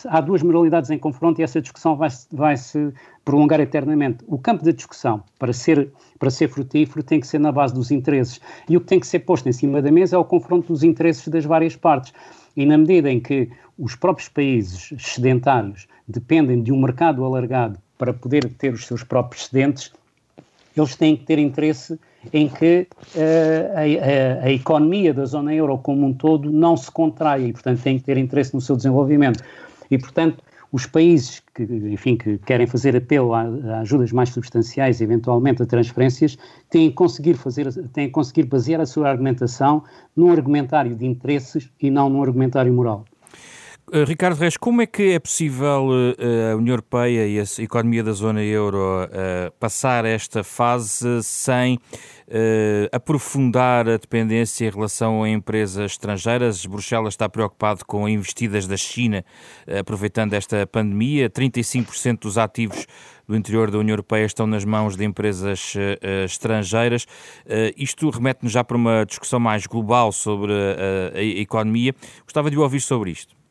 [0.07, 2.93] há duas moralidades em confronto e essa discussão vai, vai se
[3.25, 4.25] prolongar eternamente.
[4.27, 7.91] O campo da discussão, para ser, para ser frutífero, tem que ser na base dos
[7.91, 8.41] interesses.
[8.69, 10.83] E o que tem que ser posto em cima da mesa é o confronto dos
[10.83, 12.13] interesses das várias partes.
[12.57, 18.13] E na medida em que os próprios países sedentários dependem de um mercado alargado para
[18.13, 19.93] poder ter os seus próprios excedentes,
[20.77, 21.99] eles têm que ter interesse
[22.33, 23.21] em que uh,
[23.75, 27.83] a, a, a, economia da zona euro como um todo não se contraia e, portanto,
[27.83, 29.43] têm que ter interesse no seu desenvolvimento.
[29.91, 35.01] E, portanto, os países que, enfim, que querem fazer apelo a, a, ajudas mais substanciais,
[35.01, 36.37] eventualmente a transferências,
[36.69, 39.85] têm que conseguir fazer, têm que conseguir basear a sua argumentação
[40.17, 43.05] num argumentário de interesses e não num argumentário moral.
[43.95, 48.03] Uh, Ricardo Reis, como é que é possível uh, a União Europeia e a economia
[48.03, 51.79] da zona euro uh, passar esta fase sem
[52.91, 56.67] aprofundar a dependência em relação a empresas estrangeiras?
[56.67, 59.25] Bruxelas está preocupado com investidas da China,
[59.79, 61.31] aproveitando esta pandemia.
[61.31, 62.87] 35% dos ativos
[63.29, 65.75] do interior da União Europeia estão nas mãos de empresas
[66.25, 67.07] estrangeiras.
[67.77, 70.53] Isto remete-nos já para uma discussão mais global sobre
[71.15, 71.95] a economia.
[72.25, 73.44] Gostava de ouvir sobre isto.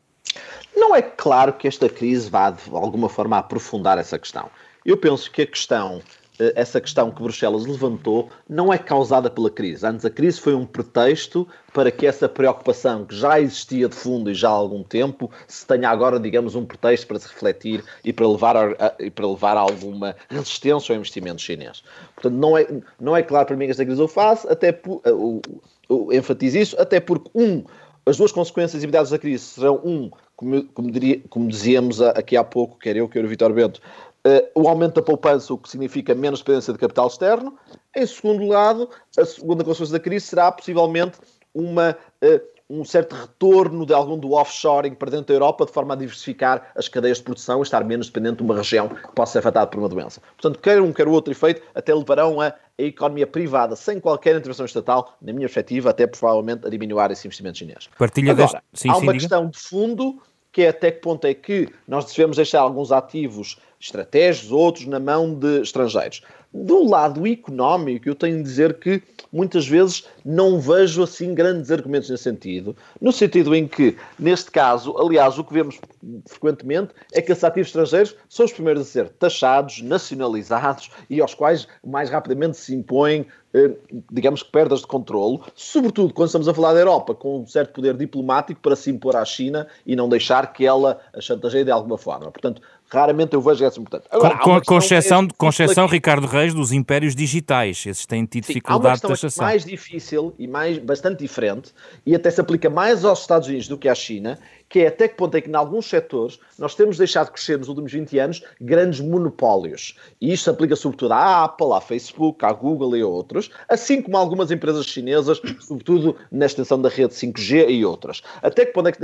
[0.75, 4.49] Não é claro que esta crise vá de alguma forma aprofundar essa questão.
[4.85, 6.01] Eu penso que a questão,
[6.39, 9.85] eh, essa questão que Bruxelas levantou, não é causada pela crise.
[9.85, 14.29] Antes, a crise foi um pretexto para que essa preocupação que já existia de fundo
[14.29, 18.11] e já há algum tempo se tenha agora, digamos, um pretexto para se refletir e
[18.11, 21.83] para levar a, e para levar a alguma resistência ao investimento chinês.
[22.15, 22.67] Portanto, não é,
[22.99, 25.41] não é claro para mim que esta crise o faz, até por, eu,
[25.89, 27.63] eu enfatizo isso, até porque, um,
[28.05, 30.11] as duas consequências imediatas da crise serão, um,
[30.43, 33.81] como, como, diria, como dizíamos aqui há pouco, quer eu, quer o Vitor Bento,
[34.27, 37.57] uh, o aumento da poupança, o que significa menos dependência de capital externo.
[37.95, 41.17] Em segundo lado, a segunda consequência da crise será possivelmente
[41.53, 45.93] uma, uh, um certo retorno de algum do offshoring para dentro da Europa, de forma
[45.93, 49.33] a diversificar as cadeias de produção e estar menos dependente de uma região que possa
[49.33, 50.21] ser afetada por uma doença.
[50.39, 54.35] Portanto, quer um, quer o outro efeito, até levarão a a economia privada, sem qualquer
[54.35, 57.89] intervenção estatal, na minha perspectiva, até provavelmente a diminuir esse investimento chinês.
[57.97, 58.61] Partilha Agora, deste...
[58.73, 59.21] sim, há sim, uma diga.
[59.21, 60.21] questão de fundo
[60.53, 64.99] que é até que ponto é que nós devemos deixar alguns ativos estratégicos, outros na
[64.99, 66.21] mão de estrangeiros.
[66.53, 72.09] Do lado económico, eu tenho de dizer que muitas vezes não vejo assim grandes argumentos
[72.09, 75.79] nesse sentido, no sentido em que, neste caso, aliás, o que vemos
[76.27, 81.33] frequentemente é que esses ativos estrangeiros são os primeiros a ser taxados, nacionalizados e aos
[81.33, 83.71] quais mais rapidamente se impõem eh,
[84.11, 87.73] digamos que perdas de controle, sobretudo quando estamos a falar da Europa, com um certo
[87.73, 91.69] poder diplomático para se impor à China e não deixar que ela a chantageie de
[91.69, 92.31] alguma forma.
[92.31, 92.63] Portanto,
[92.93, 94.07] raramente eu vejo essa importante.
[94.11, 97.83] Agora, com, com, exceção, com exceção, Ricardo Reis, dos impérios digitais.
[97.85, 99.43] Esses têm tido Sim, dificuldade de taxação.
[99.43, 101.73] mais difícil e mais, bastante diferente,
[102.05, 104.39] e até se aplica mais aos Estados Unidos do que à China,
[104.73, 107.67] que é até que ponto é que, em alguns setores, nós temos deixado crescer nos
[107.67, 109.95] últimos 20 anos grandes monopólios.
[110.19, 114.17] E isto aplica sobretudo à Apple, à Facebook, à Google e a outros, assim como
[114.17, 118.23] algumas empresas chinesas, sobretudo na extensão da rede 5G e outras.
[118.41, 118.99] Até que ponto é que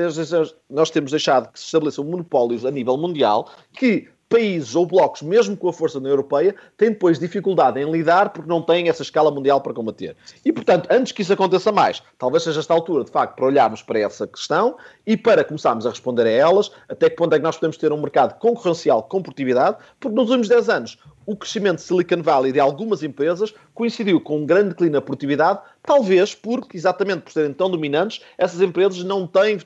[0.67, 5.57] nós temos deixado que se estabeleçam monopólios a nível mundial que países ou blocos, mesmo
[5.57, 9.01] com a força da União Europeia, têm depois dificuldade em lidar porque não têm essa
[9.01, 10.15] escala mundial para combater.
[10.45, 13.81] E, portanto, antes que isso aconteça mais, talvez seja esta altura, de facto, para olharmos
[13.81, 17.43] para essa questão e para começarmos a responder a elas, até que ponto é que
[17.43, 21.75] nós podemos ter um mercado concorrencial com produtividade, porque nos últimos 10 anos o crescimento
[21.75, 25.59] de Silicon Valley de algumas empresas coincidiu com um grande declínio na produtividade,
[25.89, 29.58] talvez porque, exatamente por serem tão dominantes, essas empresas não têm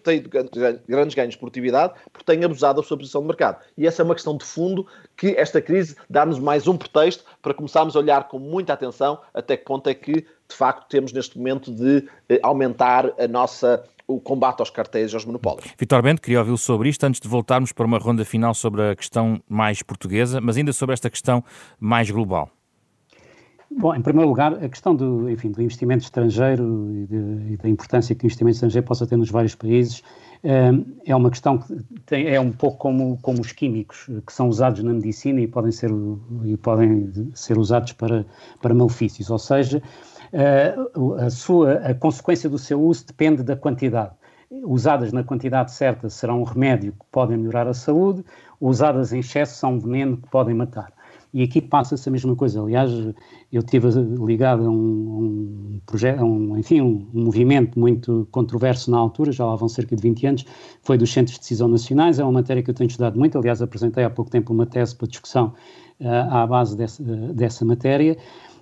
[0.88, 3.62] grandes ganhos de produtividade porque têm abusado da sua posição de mercado.
[3.78, 7.54] E essa é uma questão de fundo que esta crise dá-nos mais um pretexto para
[7.54, 11.38] começarmos a olhar com muita atenção até que ponto é que, de facto, temos neste
[11.38, 15.74] momento de eh, aumentar a nossa o combate aos cartéis e aos monopólios.
[15.78, 18.96] Vitor Bento, queria ouvi-lo sobre isto antes de voltarmos para uma ronda final sobre a
[18.96, 21.44] questão mais portuguesa, mas ainda sobre esta questão
[21.82, 22.50] mais global.
[23.78, 27.70] Bom, em primeiro lugar, a questão do, enfim, do investimento estrangeiro e, de, e da
[27.70, 30.04] importância que o investimento estrangeiro possa ter nos vários países
[30.44, 31.74] um, é uma questão que
[32.06, 35.72] tem, é um pouco como, como os químicos que são usados na medicina e podem
[35.72, 35.90] ser,
[36.44, 38.26] e podem ser usados para,
[38.62, 39.82] para malefícios, ou seja,
[40.34, 44.12] uh, a, sua, a consequência do seu uso depende da quantidade.
[44.66, 48.24] Usadas na quantidade certa serão um remédio que podem melhorar a saúde,
[48.60, 50.92] usadas em excesso são um veneno que podem matar.
[51.34, 52.62] E aqui passa-se a mesma coisa.
[52.62, 52.92] Aliás,
[53.52, 53.90] eu estive
[54.24, 59.56] ligado a um, um projeto, um, enfim, um, movimento muito controverso na altura, já lá
[59.56, 60.46] vão cerca de 20 anos,
[60.84, 62.20] foi dos Centros de Decisão Nacionais.
[62.20, 63.36] É uma matéria que eu tenho estudado muito.
[63.38, 65.54] Aliás, apresentei há pouco tempo uma tese para discussão
[66.00, 68.16] uh, à base dessa, dessa matéria,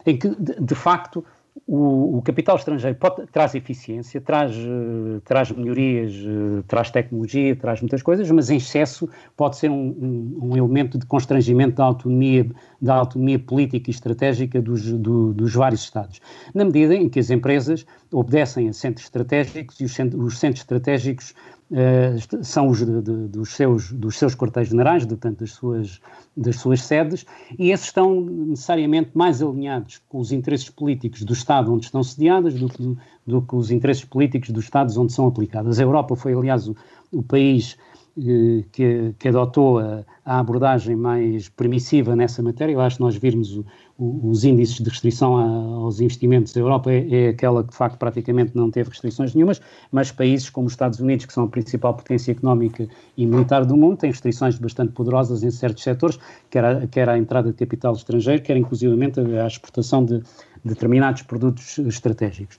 [0.05, 1.25] em que, de, de facto,
[1.67, 7.81] o, o, capital estrangeiro pode, traz eficiência, traz, uh, traz melhorias, uh, traz tecnologia, traz
[7.81, 12.49] muitas coisas, mas em excesso pode ser um, um, um, elemento de constrangimento da autonomia,
[12.81, 16.21] da autonomia política e estratégica dos, do, dos vários Estados.
[16.53, 21.33] Na medida em que as empresas obedecem a centros estratégicos e os, os centros estratégicos
[21.71, 25.99] uh, são os de, de, dos, seus, dos seus quartéis-generais, portanto, das suas,
[26.35, 27.25] das suas sedes,
[27.57, 32.53] e esses estão necessariamente mais alinhados com os interesses políticos do Estado onde estão sediadas
[32.53, 35.79] do que, do que os interesses políticos dos Estados onde são aplicadas.
[35.79, 36.75] A Europa foi, aliás, o,
[37.11, 37.77] o país
[38.17, 42.73] eh, que, que, adotou a, a, abordagem mais permissiva nessa matéria.
[42.73, 43.65] Eu acho que nós virmos o,
[44.01, 47.97] os índices de restrição a, aos investimentos da Europa é, é, aquela que, de facto,
[47.97, 49.61] praticamente não teve restrições nenhumas,
[49.91, 53.77] mas países como os Estados Unidos, que são a principal potência económica e militar do
[53.77, 56.17] mundo, têm restrições bastante poderosas em certos setores,
[56.49, 60.23] quer a, quer a entrada de capital estrangeiro, quer inclusivamente a, a exportação de
[60.65, 62.57] determinados produtos estratégicos.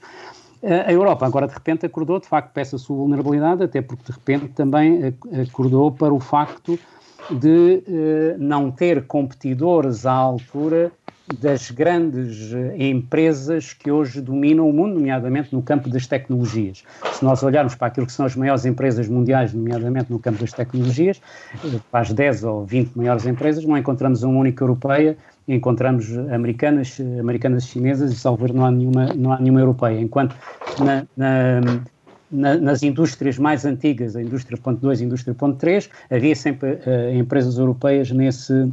[0.62, 4.12] A Europa agora de repente acordou, de facto, para essa sua vulnerabilidade, até porque de
[4.12, 5.12] repente também
[5.48, 6.78] acordou para o facto
[7.30, 10.92] de eh, não ter competidores à altura
[11.40, 16.82] das grandes eh, empresas que hoje dominam o mundo, nomeadamente no campo das tecnologias.
[17.12, 20.52] Se nós olharmos para aquilo que são as maiores empresas mundiais, nomeadamente no campo das
[20.52, 21.20] tecnologias,
[21.64, 25.16] eh, para as 10 ou 20 maiores empresas, não encontramos uma única europeia
[25.48, 30.36] encontramos americanas, americanas chinesas e, salvo não há nenhuma, não há nenhuma europeia, enquanto
[30.78, 31.60] na, na,
[32.30, 36.34] na, nas indústrias mais antigas, a indústria ponto 2 e a indústria ponto 3, havia
[36.34, 38.70] sempre uh, empresas europeias nesse,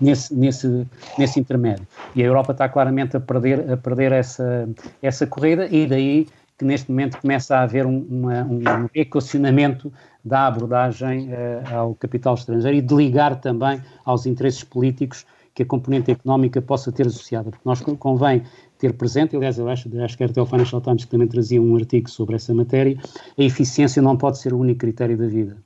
[0.00, 0.86] nesse, nesse,
[1.18, 1.86] nesse intermédio.
[2.14, 4.68] E a Europa está claramente a perder, a perder essa,
[5.02, 9.92] essa corrida e daí que neste momento começa a haver um, uma, um equacionamento
[10.24, 15.66] da abordagem uh, ao capital estrangeiro e de ligar também aos interesses políticos que a
[15.66, 18.42] componente económica possa ter associada, porque nós convém
[18.78, 21.74] ter presente, aliás, eu acho, acho que até o Financial Times que também trazia um
[21.74, 22.96] artigo sobre essa matéria,
[23.36, 25.56] a eficiência não pode ser o único critério da vida.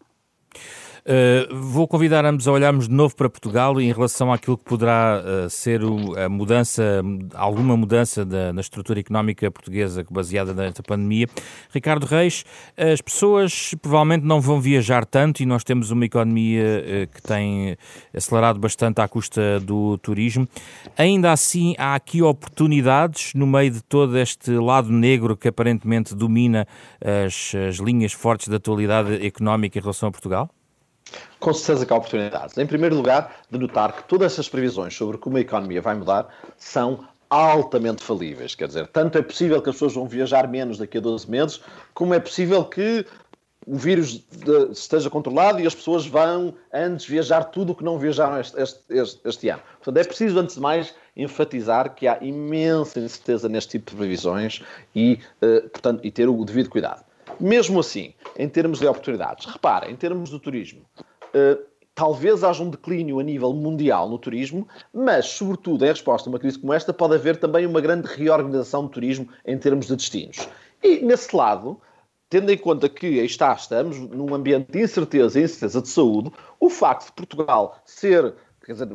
[1.05, 4.63] Uh, vou convidar ambos a olharmos de novo para Portugal e em relação àquilo que
[4.63, 7.03] poderá uh, ser o, a mudança,
[7.35, 11.27] alguma mudança da, na estrutura económica portuguesa baseada nesta pandemia.
[11.75, 12.45] Ricardo Reis,
[12.77, 17.77] as pessoas provavelmente não vão viajar tanto e nós temos uma economia uh, que tem
[18.15, 20.49] acelerado bastante à custa do turismo.
[20.97, 26.65] Ainda assim, há aqui oportunidades no meio de todo este lado negro que aparentemente domina
[27.27, 30.49] as, as linhas fortes da atualidade económica em relação a Portugal?
[31.39, 32.57] Com certeza que há oportunidades.
[32.57, 36.29] Em primeiro lugar, de notar que todas essas previsões sobre como a economia vai mudar
[36.57, 38.55] são altamente falíveis.
[38.55, 41.61] Quer dizer, tanto é possível que as pessoas vão viajar menos daqui a 12 meses,
[41.95, 43.07] como é possível que
[43.67, 44.25] o vírus
[44.71, 49.21] esteja controlado e as pessoas vão antes viajar tudo o que não viajaram este, este,
[49.25, 49.63] este, ano.
[49.77, 54.63] Portanto, é preciso, antes de mais, enfatizar que há imensa incerteza neste tipo de previsões
[54.95, 57.05] e, uh, portanto, e ter o devido cuidado.
[57.43, 61.61] Mesmo assim, em termos de oportunidades, repara, em termos do turismo, uh,
[61.93, 66.39] talvez haja um declínio a nível mundial no turismo, mas, sobretudo, em resposta a uma
[66.39, 70.49] crise como esta, pode haver também uma grande reorganização do turismo em termos de destinos.
[70.81, 71.81] E, nesse lado,
[72.31, 76.31] tendo em conta que aí está, estamos num ambiente de incerteza e incerteza de saúde,
[76.61, 78.89] o facto de Portugal ser quer dizer,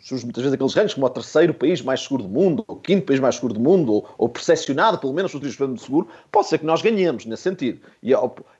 [0.00, 2.80] surge muitas vezes aqueles ganhos como o terceiro país mais seguro do mundo, ou o
[2.80, 6.48] quinto país mais seguro do mundo, ou, ou percepcionado pelo menos o turismo seguro, pode
[6.48, 7.80] ser que nós ganhemos nesse sentido.
[8.02, 8.12] E,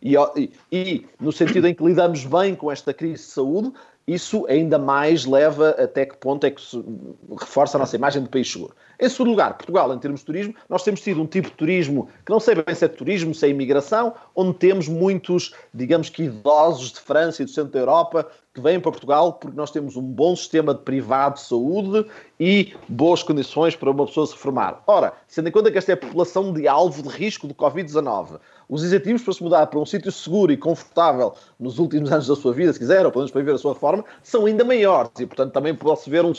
[0.03, 3.73] e, e, no sentido em que lidamos bem com esta crise de saúde,
[4.07, 6.63] isso ainda mais leva até que ponto é que
[7.39, 8.75] reforça a nossa imagem de país seguro.
[9.01, 12.09] Em segundo lugar, Portugal, em termos de turismo, nós temos tido um tipo de turismo
[12.27, 16.25] que não sei bem se é turismo, se é imigração, onde temos muitos, digamos que
[16.25, 19.97] idosos de França e do centro da Europa que vêm para Portugal porque nós temos
[19.97, 22.07] um bom sistema de privado de saúde
[22.41, 24.83] e boas condições para uma pessoa se formar.
[24.85, 28.41] Ora, sendo em conta que esta é a população de alvo de risco do Covid-19,
[28.69, 32.35] os incentivos para se mudar para um sítio seguro e confortável nos últimos anos da
[32.35, 35.13] sua vida, se quiser, ou pelo menos para viver a sua reforma, são ainda maiores.
[35.21, 36.33] E, portanto, também pode-se ver um,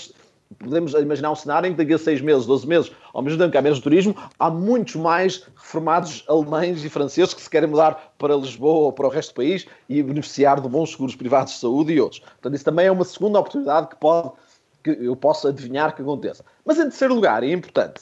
[0.57, 3.51] podemos imaginar um cenário em que daqui a 6 meses, 12 meses, ao mesmo tempo
[3.51, 8.13] que há menos turismo, há muitos mais reformados alemães e franceses que se querem mudar
[8.17, 11.59] para Lisboa ou para o resto do país e beneficiar de bons seguros privados de
[11.59, 12.19] saúde e outros.
[12.19, 14.31] Portanto, isso também é uma segunda oportunidade que, pode,
[14.83, 16.43] que eu posso adivinhar que aconteça.
[16.65, 18.01] Mas em terceiro lugar, é importante,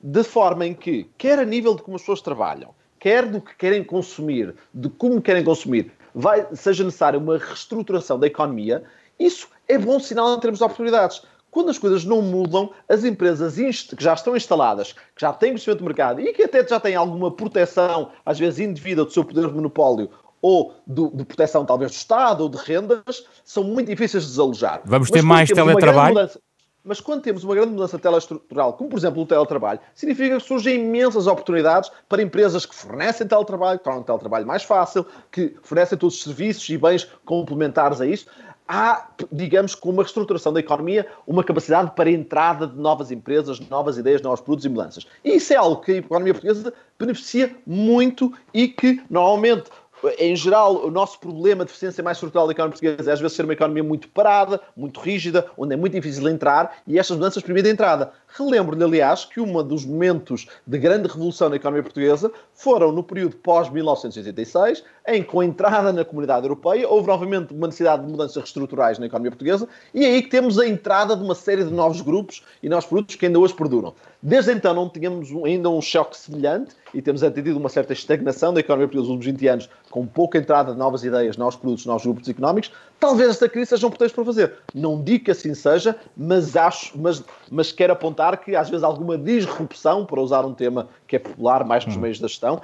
[0.00, 3.54] de forma em que, quer a nível de como as pessoas trabalham, quer do que
[3.56, 8.84] querem consumir, de como querem consumir, vai, seja necessária uma reestruturação da economia,
[9.18, 11.22] isso é bom sinal em termos de oportunidades
[11.56, 15.78] quando as coisas não mudam, as empresas que já estão instaladas, que já têm conhecimento
[15.78, 19.46] do mercado e que até já têm alguma proteção, às vezes indevida, do seu poder
[19.46, 20.10] de monopólio
[20.42, 24.82] ou de, de, proteção talvez do Estado ou de rendas, são muito difíceis de desalojar.
[24.84, 26.14] Vamos ter mais teletrabalho?
[26.16, 26.38] Mudança,
[26.86, 30.76] mas quando temos uma grande mudança teleestrutural, como por exemplo o teletrabalho, significa que surgem
[30.76, 35.96] imensas oportunidades para empresas que fornecem teletrabalho, que tornam o teletrabalho mais fácil, que fornecem
[35.98, 38.26] todos os serviços e bens complementares a isso
[38.68, 43.60] há, digamos, com uma reestruturação da economia, uma capacidade para a entrada de novas empresas,
[43.68, 45.06] novas ideias, novos produtos e mudanças.
[45.24, 49.70] E isso é algo que a economia portuguesa beneficia muito e que, normalmente,
[50.18, 53.36] em geral, o nosso problema de deficiência mais estrutural da economia portuguesa é às vezes
[53.36, 57.42] ser uma economia muito parada, muito rígida, onde é muito difícil entrar e estas mudanças
[57.42, 58.12] permitem a entrada.
[58.38, 63.36] Relembro-lhe, aliás, que um dos momentos de grande revolução na economia portuguesa foram no período
[63.36, 68.36] pós-1986, em que com a entrada na comunidade europeia houve novamente uma necessidade de mudanças
[68.36, 71.72] reestruturais na economia portuguesa e é aí que temos a entrada de uma série de
[71.72, 73.94] novos grupos e novos produtos que ainda hoje perduram.
[74.22, 78.60] Desde então não tínhamos ainda um choque semelhante e temos atendido uma certa estagnação da
[78.60, 82.02] economia portuguesa nos últimos 20 anos, com pouca entrada de novas ideias, novos produtos, novos
[82.04, 82.72] grupos económicos.
[82.98, 84.54] Talvez esta crise seja um pretexto para fazer.
[84.74, 89.18] Não digo que assim seja, mas acho, mas, mas quero apontar que às vezes alguma
[89.18, 92.00] disrupção, para usar um tema que é popular mais nos hum.
[92.00, 92.62] meios da gestão,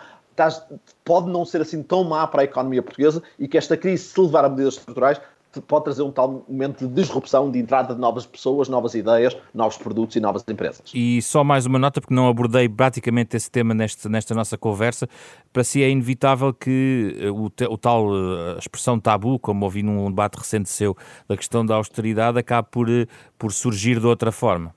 [1.05, 4.19] pode não ser assim tão má para a economia portuguesa e que esta crise, se
[4.19, 5.21] levar a medidas estruturais,
[5.61, 9.77] pode trazer um tal momento de disrupção, de entrada de novas pessoas, novas ideias, novos
[9.77, 10.91] produtos e novas empresas.
[10.95, 15.07] E só mais uma nota, porque não abordei praticamente esse tema neste, nesta nossa conversa.
[15.53, 20.09] Para si é inevitável que eh, o, o tal eh, expressão tabu, como ouvi num
[20.09, 20.97] debate recente seu,
[21.29, 23.07] da questão da austeridade, acabe por, eh,
[23.39, 24.75] por surgir de outra forma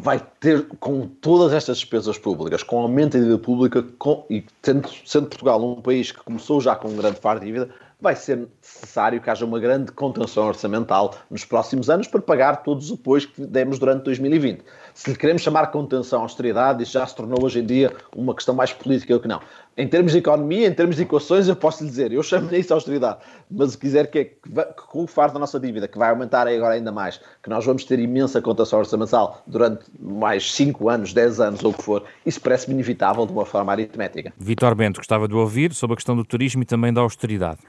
[0.00, 4.88] vai ter, com todas estas despesas públicas, com aumento da dívida pública, com, e sendo,
[5.04, 7.70] sendo Portugal um país que começou já com um grande fardo de dívida,
[8.00, 12.90] vai ser necessário que haja uma grande contenção orçamental nos próximos anos para pagar todos
[12.90, 14.62] os apoios que demos durante 2020.
[14.94, 18.54] Se lhe queremos chamar contenção austeridade, isso já se tornou hoje em dia uma questão
[18.54, 19.40] mais política do que não.
[19.76, 22.74] Em termos de economia, em termos de equações, eu posso lhe dizer, eu chamo isso
[22.74, 23.18] austeridade,
[23.50, 26.10] mas se quiser que, é, que, que com o fardo da nossa dívida, que vai
[26.10, 31.12] aumentar agora ainda mais, que nós vamos ter imensa contação orçamental durante mais 5 anos,
[31.12, 34.32] 10 anos ou o que for, isso parece-me inevitável de uma forma aritmética.
[34.38, 37.60] Vitor Bento, gostava de ouvir sobre a questão do turismo e também da austeridade.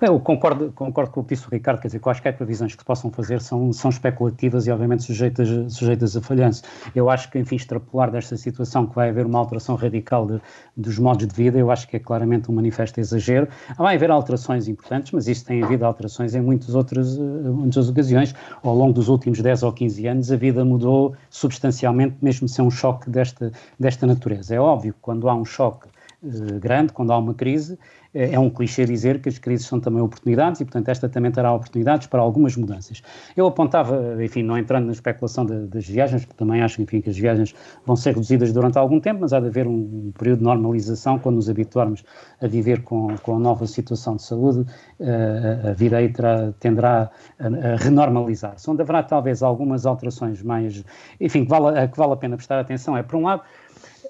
[0.00, 3.10] Eu concordo, concordo com o que disse o Ricardo, quer dizer, quaisquer previsões que possam
[3.10, 6.62] fazer são, são especulativas e, obviamente, sujeitas, sujeitas a falhanço.
[6.94, 10.40] Eu acho que, enfim, extrapolar desta situação que vai haver uma alteração radical de,
[10.74, 13.46] dos modos de vida, eu acho que é claramente um manifesto exagero.
[13.76, 18.34] Vai haver alterações importantes, mas isso tem havido alterações em muitas outras, eh, muitas ocasiões.
[18.62, 22.70] Ao longo dos últimos 10 ou 15 anos, a vida mudou substancialmente, mesmo sem um
[22.70, 24.54] choque desta, desta natureza.
[24.54, 25.88] É óbvio que quando há um choque
[26.24, 27.78] eh, grande, quando há uma crise,
[28.14, 31.30] é, é um clichê dizer que as crises são também oportunidades e, portanto, esta também
[31.30, 33.02] terá oportunidades para algumas mudanças.
[33.36, 37.10] Eu apontava, enfim, não entrando na especulação de, das viagens, porque também acho, enfim, que
[37.10, 37.54] as viagens
[37.84, 41.36] vão ser reduzidas durante algum tempo, mas há de haver um, período de normalização quando
[41.36, 42.02] nos habituarmos
[42.40, 44.60] a viver com, com a nova situação de saúde,
[44.98, 48.68] uh, a vida aí terá, tenderá a, a renormalizar-se.
[48.68, 50.84] Onde haverá talvez algumas alterações mais,
[51.20, 53.42] enfim, que vale, que vale a pena prestar atenção é, por um lado,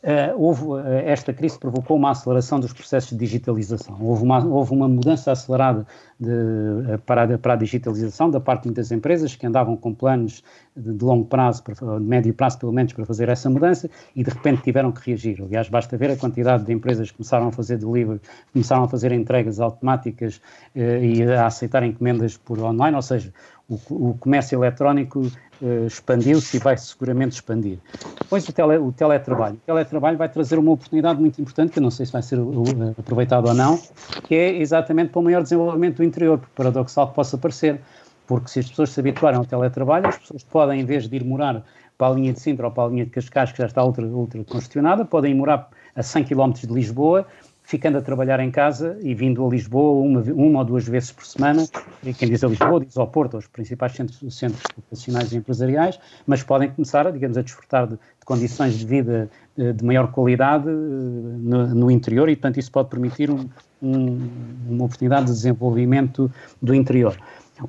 [0.02, 3.98] Uh, houve, uh, esta crise provocou uma aceleração dos processos de digitalização.
[4.00, 5.86] Houve uma, houve uma mudança acelerada
[6.18, 9.92] de, uh, para, a, para, a, digitalização da parte de muitas empresas que andavam com
[9.92, 10.42] planos
[10.74, 14.30] de, de longo prazo, de médio prazo pelo menos, para fazer essa mudança e de
[14.30, 15.42] repente tiveram que reagir.
[15.42, 18.22] Aliás, basta ver a quantidade de empresas que começaram a fazer delivery,
[18.54, 20.40] começaram a fazer entregas automáticas
[20.74, 23.30] e a aceitar encomendas por online, ou seja,
[23.90, 25.30] o, comércio eletrónico
[25.86, 27.78] expandiu-se e vai seguramente expandir.
[28.20, 29.56] Depois o, tele, o teletrabalho.
[29.56, 32.38] O teletrabalho vai trazer uma oportunidade muito importante, que eu não sei se vai ser
[32.98, 33.78] aproveitado ou não,
[34.24, 37.80] que é exatamente para o maior desenvolvimento do interior, por paradoxal que possa parecer.
[38.26, 41.24] Porque se as pessoas se habituarem ao teletrabalho, as pessoas podem, em vez de ir
[41.24, 41.64] morar
[41.98, 44.06] para a linha de Sintra ou para a linha de Cascais, que já está ultra,
[44.06, 47.26] ultra congestionada, podem ir morar a 100 km de Lisboa
[47.70, 51.24] ficando a trabalhar em casa e vindo a Lisboa uma, uma ou duas vezes por
[51.24, 51.64] semana,
[52.02, 56.00] e quem diz a Lisboa diz ao Porto, aos principais centros, centros profissionais e empresariais,
[56.26, 60.10] mas podem começar, digamos, a desfrutar de, de condições de vida de, eh, de maior
[60.10, 63.48] qualidade eh, no, no, interior e, portanto, isso pode permitir um,
[63.80, 64.18] um,
[64.68, 66.28] uma oportunidade de desenvolvimento
[66.60, 67.16] do interior.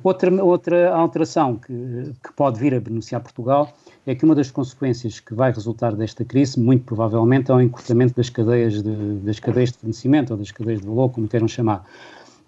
[0.02, 3.72] Outra, outra alteração que, que pode vir a beneficiar Portugal
[4.06, 8.14] é que uma das consequências que vai resultar desta crise, muito provavelmente, é o encurtamento
[8.14, 11.84] das cadeias de, das cadeias de fornecimento ou das cadeias de valor, como queiram chamar.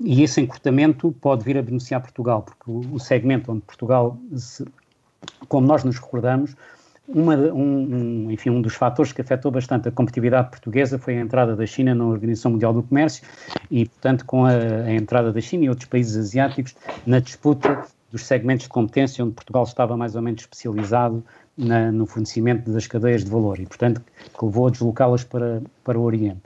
[0.00, 4.64] E esse encurtamento pode vir a beneficiar Portugal, porque o, o segmento onde Portugal, se,
[5.48, 6.56] como nós nos recordamos,
[7.06, 11.20] uma, um, um, enfim, um dos fatores que afetou bastante a competitividade portuguesa foi a
[11.20, 13.24] entrada da China na Organização Mundial do Comércio
[13.70, 16.74] e, portanto, com a, a entrada da China e outros países asiáticos
[17.06, 21.22] na disputa dos segmentos de competência onde Portugal estava mais ou menos especializado
[21.56, 24.00] na, no fornecimento das cadeias de valor e, portanto,
[24.38, 26.40] que levou a deslocá-las para, para o Oriente.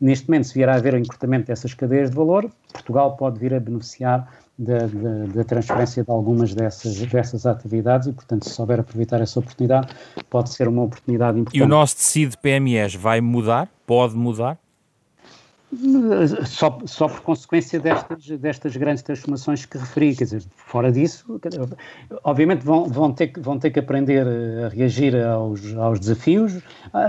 [0.00, 3.54] Neste momento, se vier a haver o encurtamento dessas cadeias de valor, Portugal pode vir
[3.54, 4.28] a beneficiar
[4.58, 9.40] da, da, da, transferência de algumas dessas, dessas atividades e, portanto, se souber aproveitar essa
[9.40, 9.88] oportunidade,
[10.30, 11.60] pode ser uma oportunidade importante.
[11.60, 13.68] E o nosso tecido PMEs vai mudar?
[13.86, 14.58] Pode mudar?
[16.46, 21.40] Só, só por consequência destas, destas grandes transformações que referi, quer dizer, fora disso,
[22.22, 24.24] obviamente vão, vão, ter, que, vão ter que aprender
[24.64, 26.60] a reagir aos, aos desafios,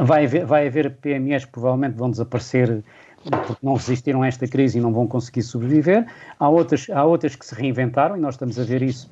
[0.03, 2.83] vai haver, vai haver PMEs que provavelmente vão desaparecer
[3.29, 6.05] porque não resistiram a esta crise e não vão conseguir sobreviver.
[6.39, 9.09] Há outras, há outras que se reinventaram e nós estamos a ver isso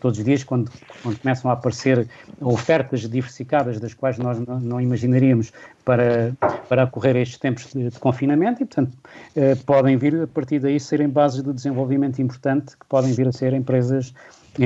[0.00, 0.70] todos os dias quando,
[1.02, 2.06] quando começam a aparecer
[2.40, 5.52] ofertas diversificadas das quais nós não, não imaginaríamos
[5.84, 6.32] para,
[6.68, 8.96] para ocorrer estes tempos de, de confinamento e, portanto,
[9.34, 13.32] eh, podem vir a partir daí serem bases de desenvolvimento importante que podem vir a
[13.32, 14.14] ser empresas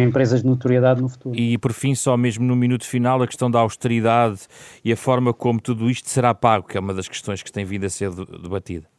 [0.00, 1.38] empresas de notoriedade no futuro.
[1.38, 4.40] E por fim, só mesmo no minuto final, a questão da austeridade
[4.84, 7.64] e a forma como tudo isto será pago, que é uma das questões que tem
[7.64, 8.91] vindo a ser debatida.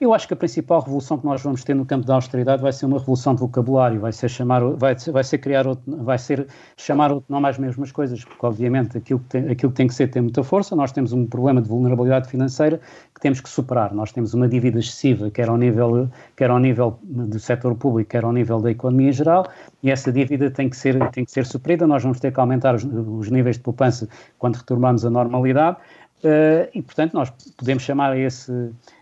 [0.00, 2.72] Eu acho que a principal revolução que nós vamos ter no campo da austeridade vai
[2.72, 6.46] ser uma revolução de vocabulário, vai ser chamar, vai, vai ser criar outro, vai ser
[6.76, 9.94] chamar outro nome às mesmas coisas, porque obviamente aquilo que, tem, aquilo que tem que
[9.94, 12.80] ser tem muita força, nós temos um problema de vulnerabilidade financeira
[13.14, 16.98] que temos que superar, nós temos uma dívida excessiva, quer ao nível, quer ao nível
[17.02, 19.46] do setor público, quer ao nível da economia geral,
[19.82, 22.74] e essa dívida tem que ser, tem que ser suprida, nós vamos ter que aumentar
[22.74, 24.08] os, os níveis de poupança
[24.38, 25.78] quando retornarmos à normalidade,
[26.24, 28.50] Uh, e, portanto, nós podemos chamar a esse,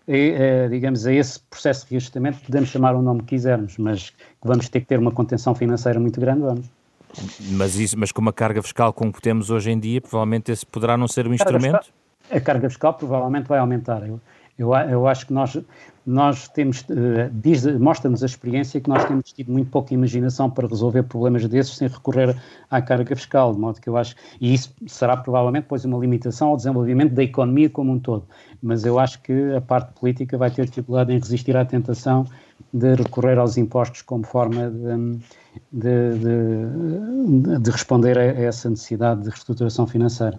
[0.09, 4.11] a, a, digamos, a esse processo de reajustamento, podemos chamar o nome que quisermos, mas
[4.11, 6.67] que vamos ter que ter uma contenção financeira muito grande, vamos.
[7.53, 10.97] Mas, isso, mas com uma carga fiscal como temos hoje em dia, provavelmente esse poderá
[10.97, 11.93] não ser um instrumento?
[12.31, 14.07] A carga fiscal provavelmente vai aumentar.
[14.07, 14.19] Eu,
[14.59, 15.59] Eu, eu acho que nós,
[16.05, 21.03] nós temos, uh, mostra-nos a experiência que nós temos tido muito pouca imaginação para resolver
[21.05, 22.37] problemas desses sem recorrer
[22.71, 26.49] à carga fiscal, de modo que eu acho, e isso será provavelmente depois uma limitação
[26.49, 28.25] ao desenvolvimento da economia como um todo,
[28.63, 32.27] mas eu acho que a parte política vai ter dificuldade em resistir à tentação
[32.73, 35.19] de recorrer aos impostos como forma de,
[35.73, 40.39] de, de, de responder a essa necessidade de reestruturação financeira.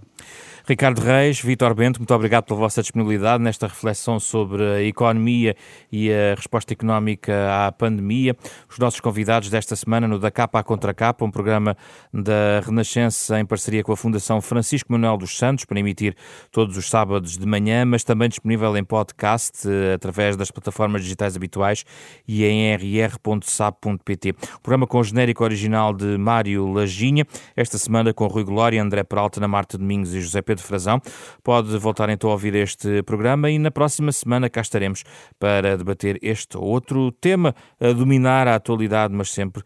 [0.65, 5.57] Ricardo Reis, Vitor Bento, muito obrigado pela vossa disponibilidade nesta reflexão sobre a economia
[5.91, 8.33] e a resposta económica à pandemia.
[8.69, 11.75] Os nossos convidados desta semana no Da Capa à Contra Capa, um programa
[12.13, 16.15] da Renascença em parceria com a Fundação Francisco Manuel dos Santos, para emitir
[16.49, 21.35] todos os sábados de manhã, mas também disponível em podcast eh, através das plataformas digitais
[21.35, 21.83] habituais
[22.25, 24.31] e em rr.sab.pt.
[24.61, 29.41] programa com o genérico original de Mário Laginha, esta semana com Rui Glória, André Peralta,
[29.41, 31.01] Ana Marta Domingos e José Pedro Pedro Frazão.
[31.43, 35.03] Pode voltar então a ouvir este programa e na próxima semana cá estaremos
[35.39, 39.63] para debater este outro tema, a dominar a atualidade, mas sempre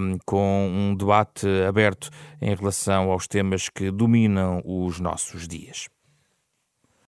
[0.00, 2.08] um, com um debate aberto
[2.40, 5.88] em relação aos temas que dominam os nossos dias.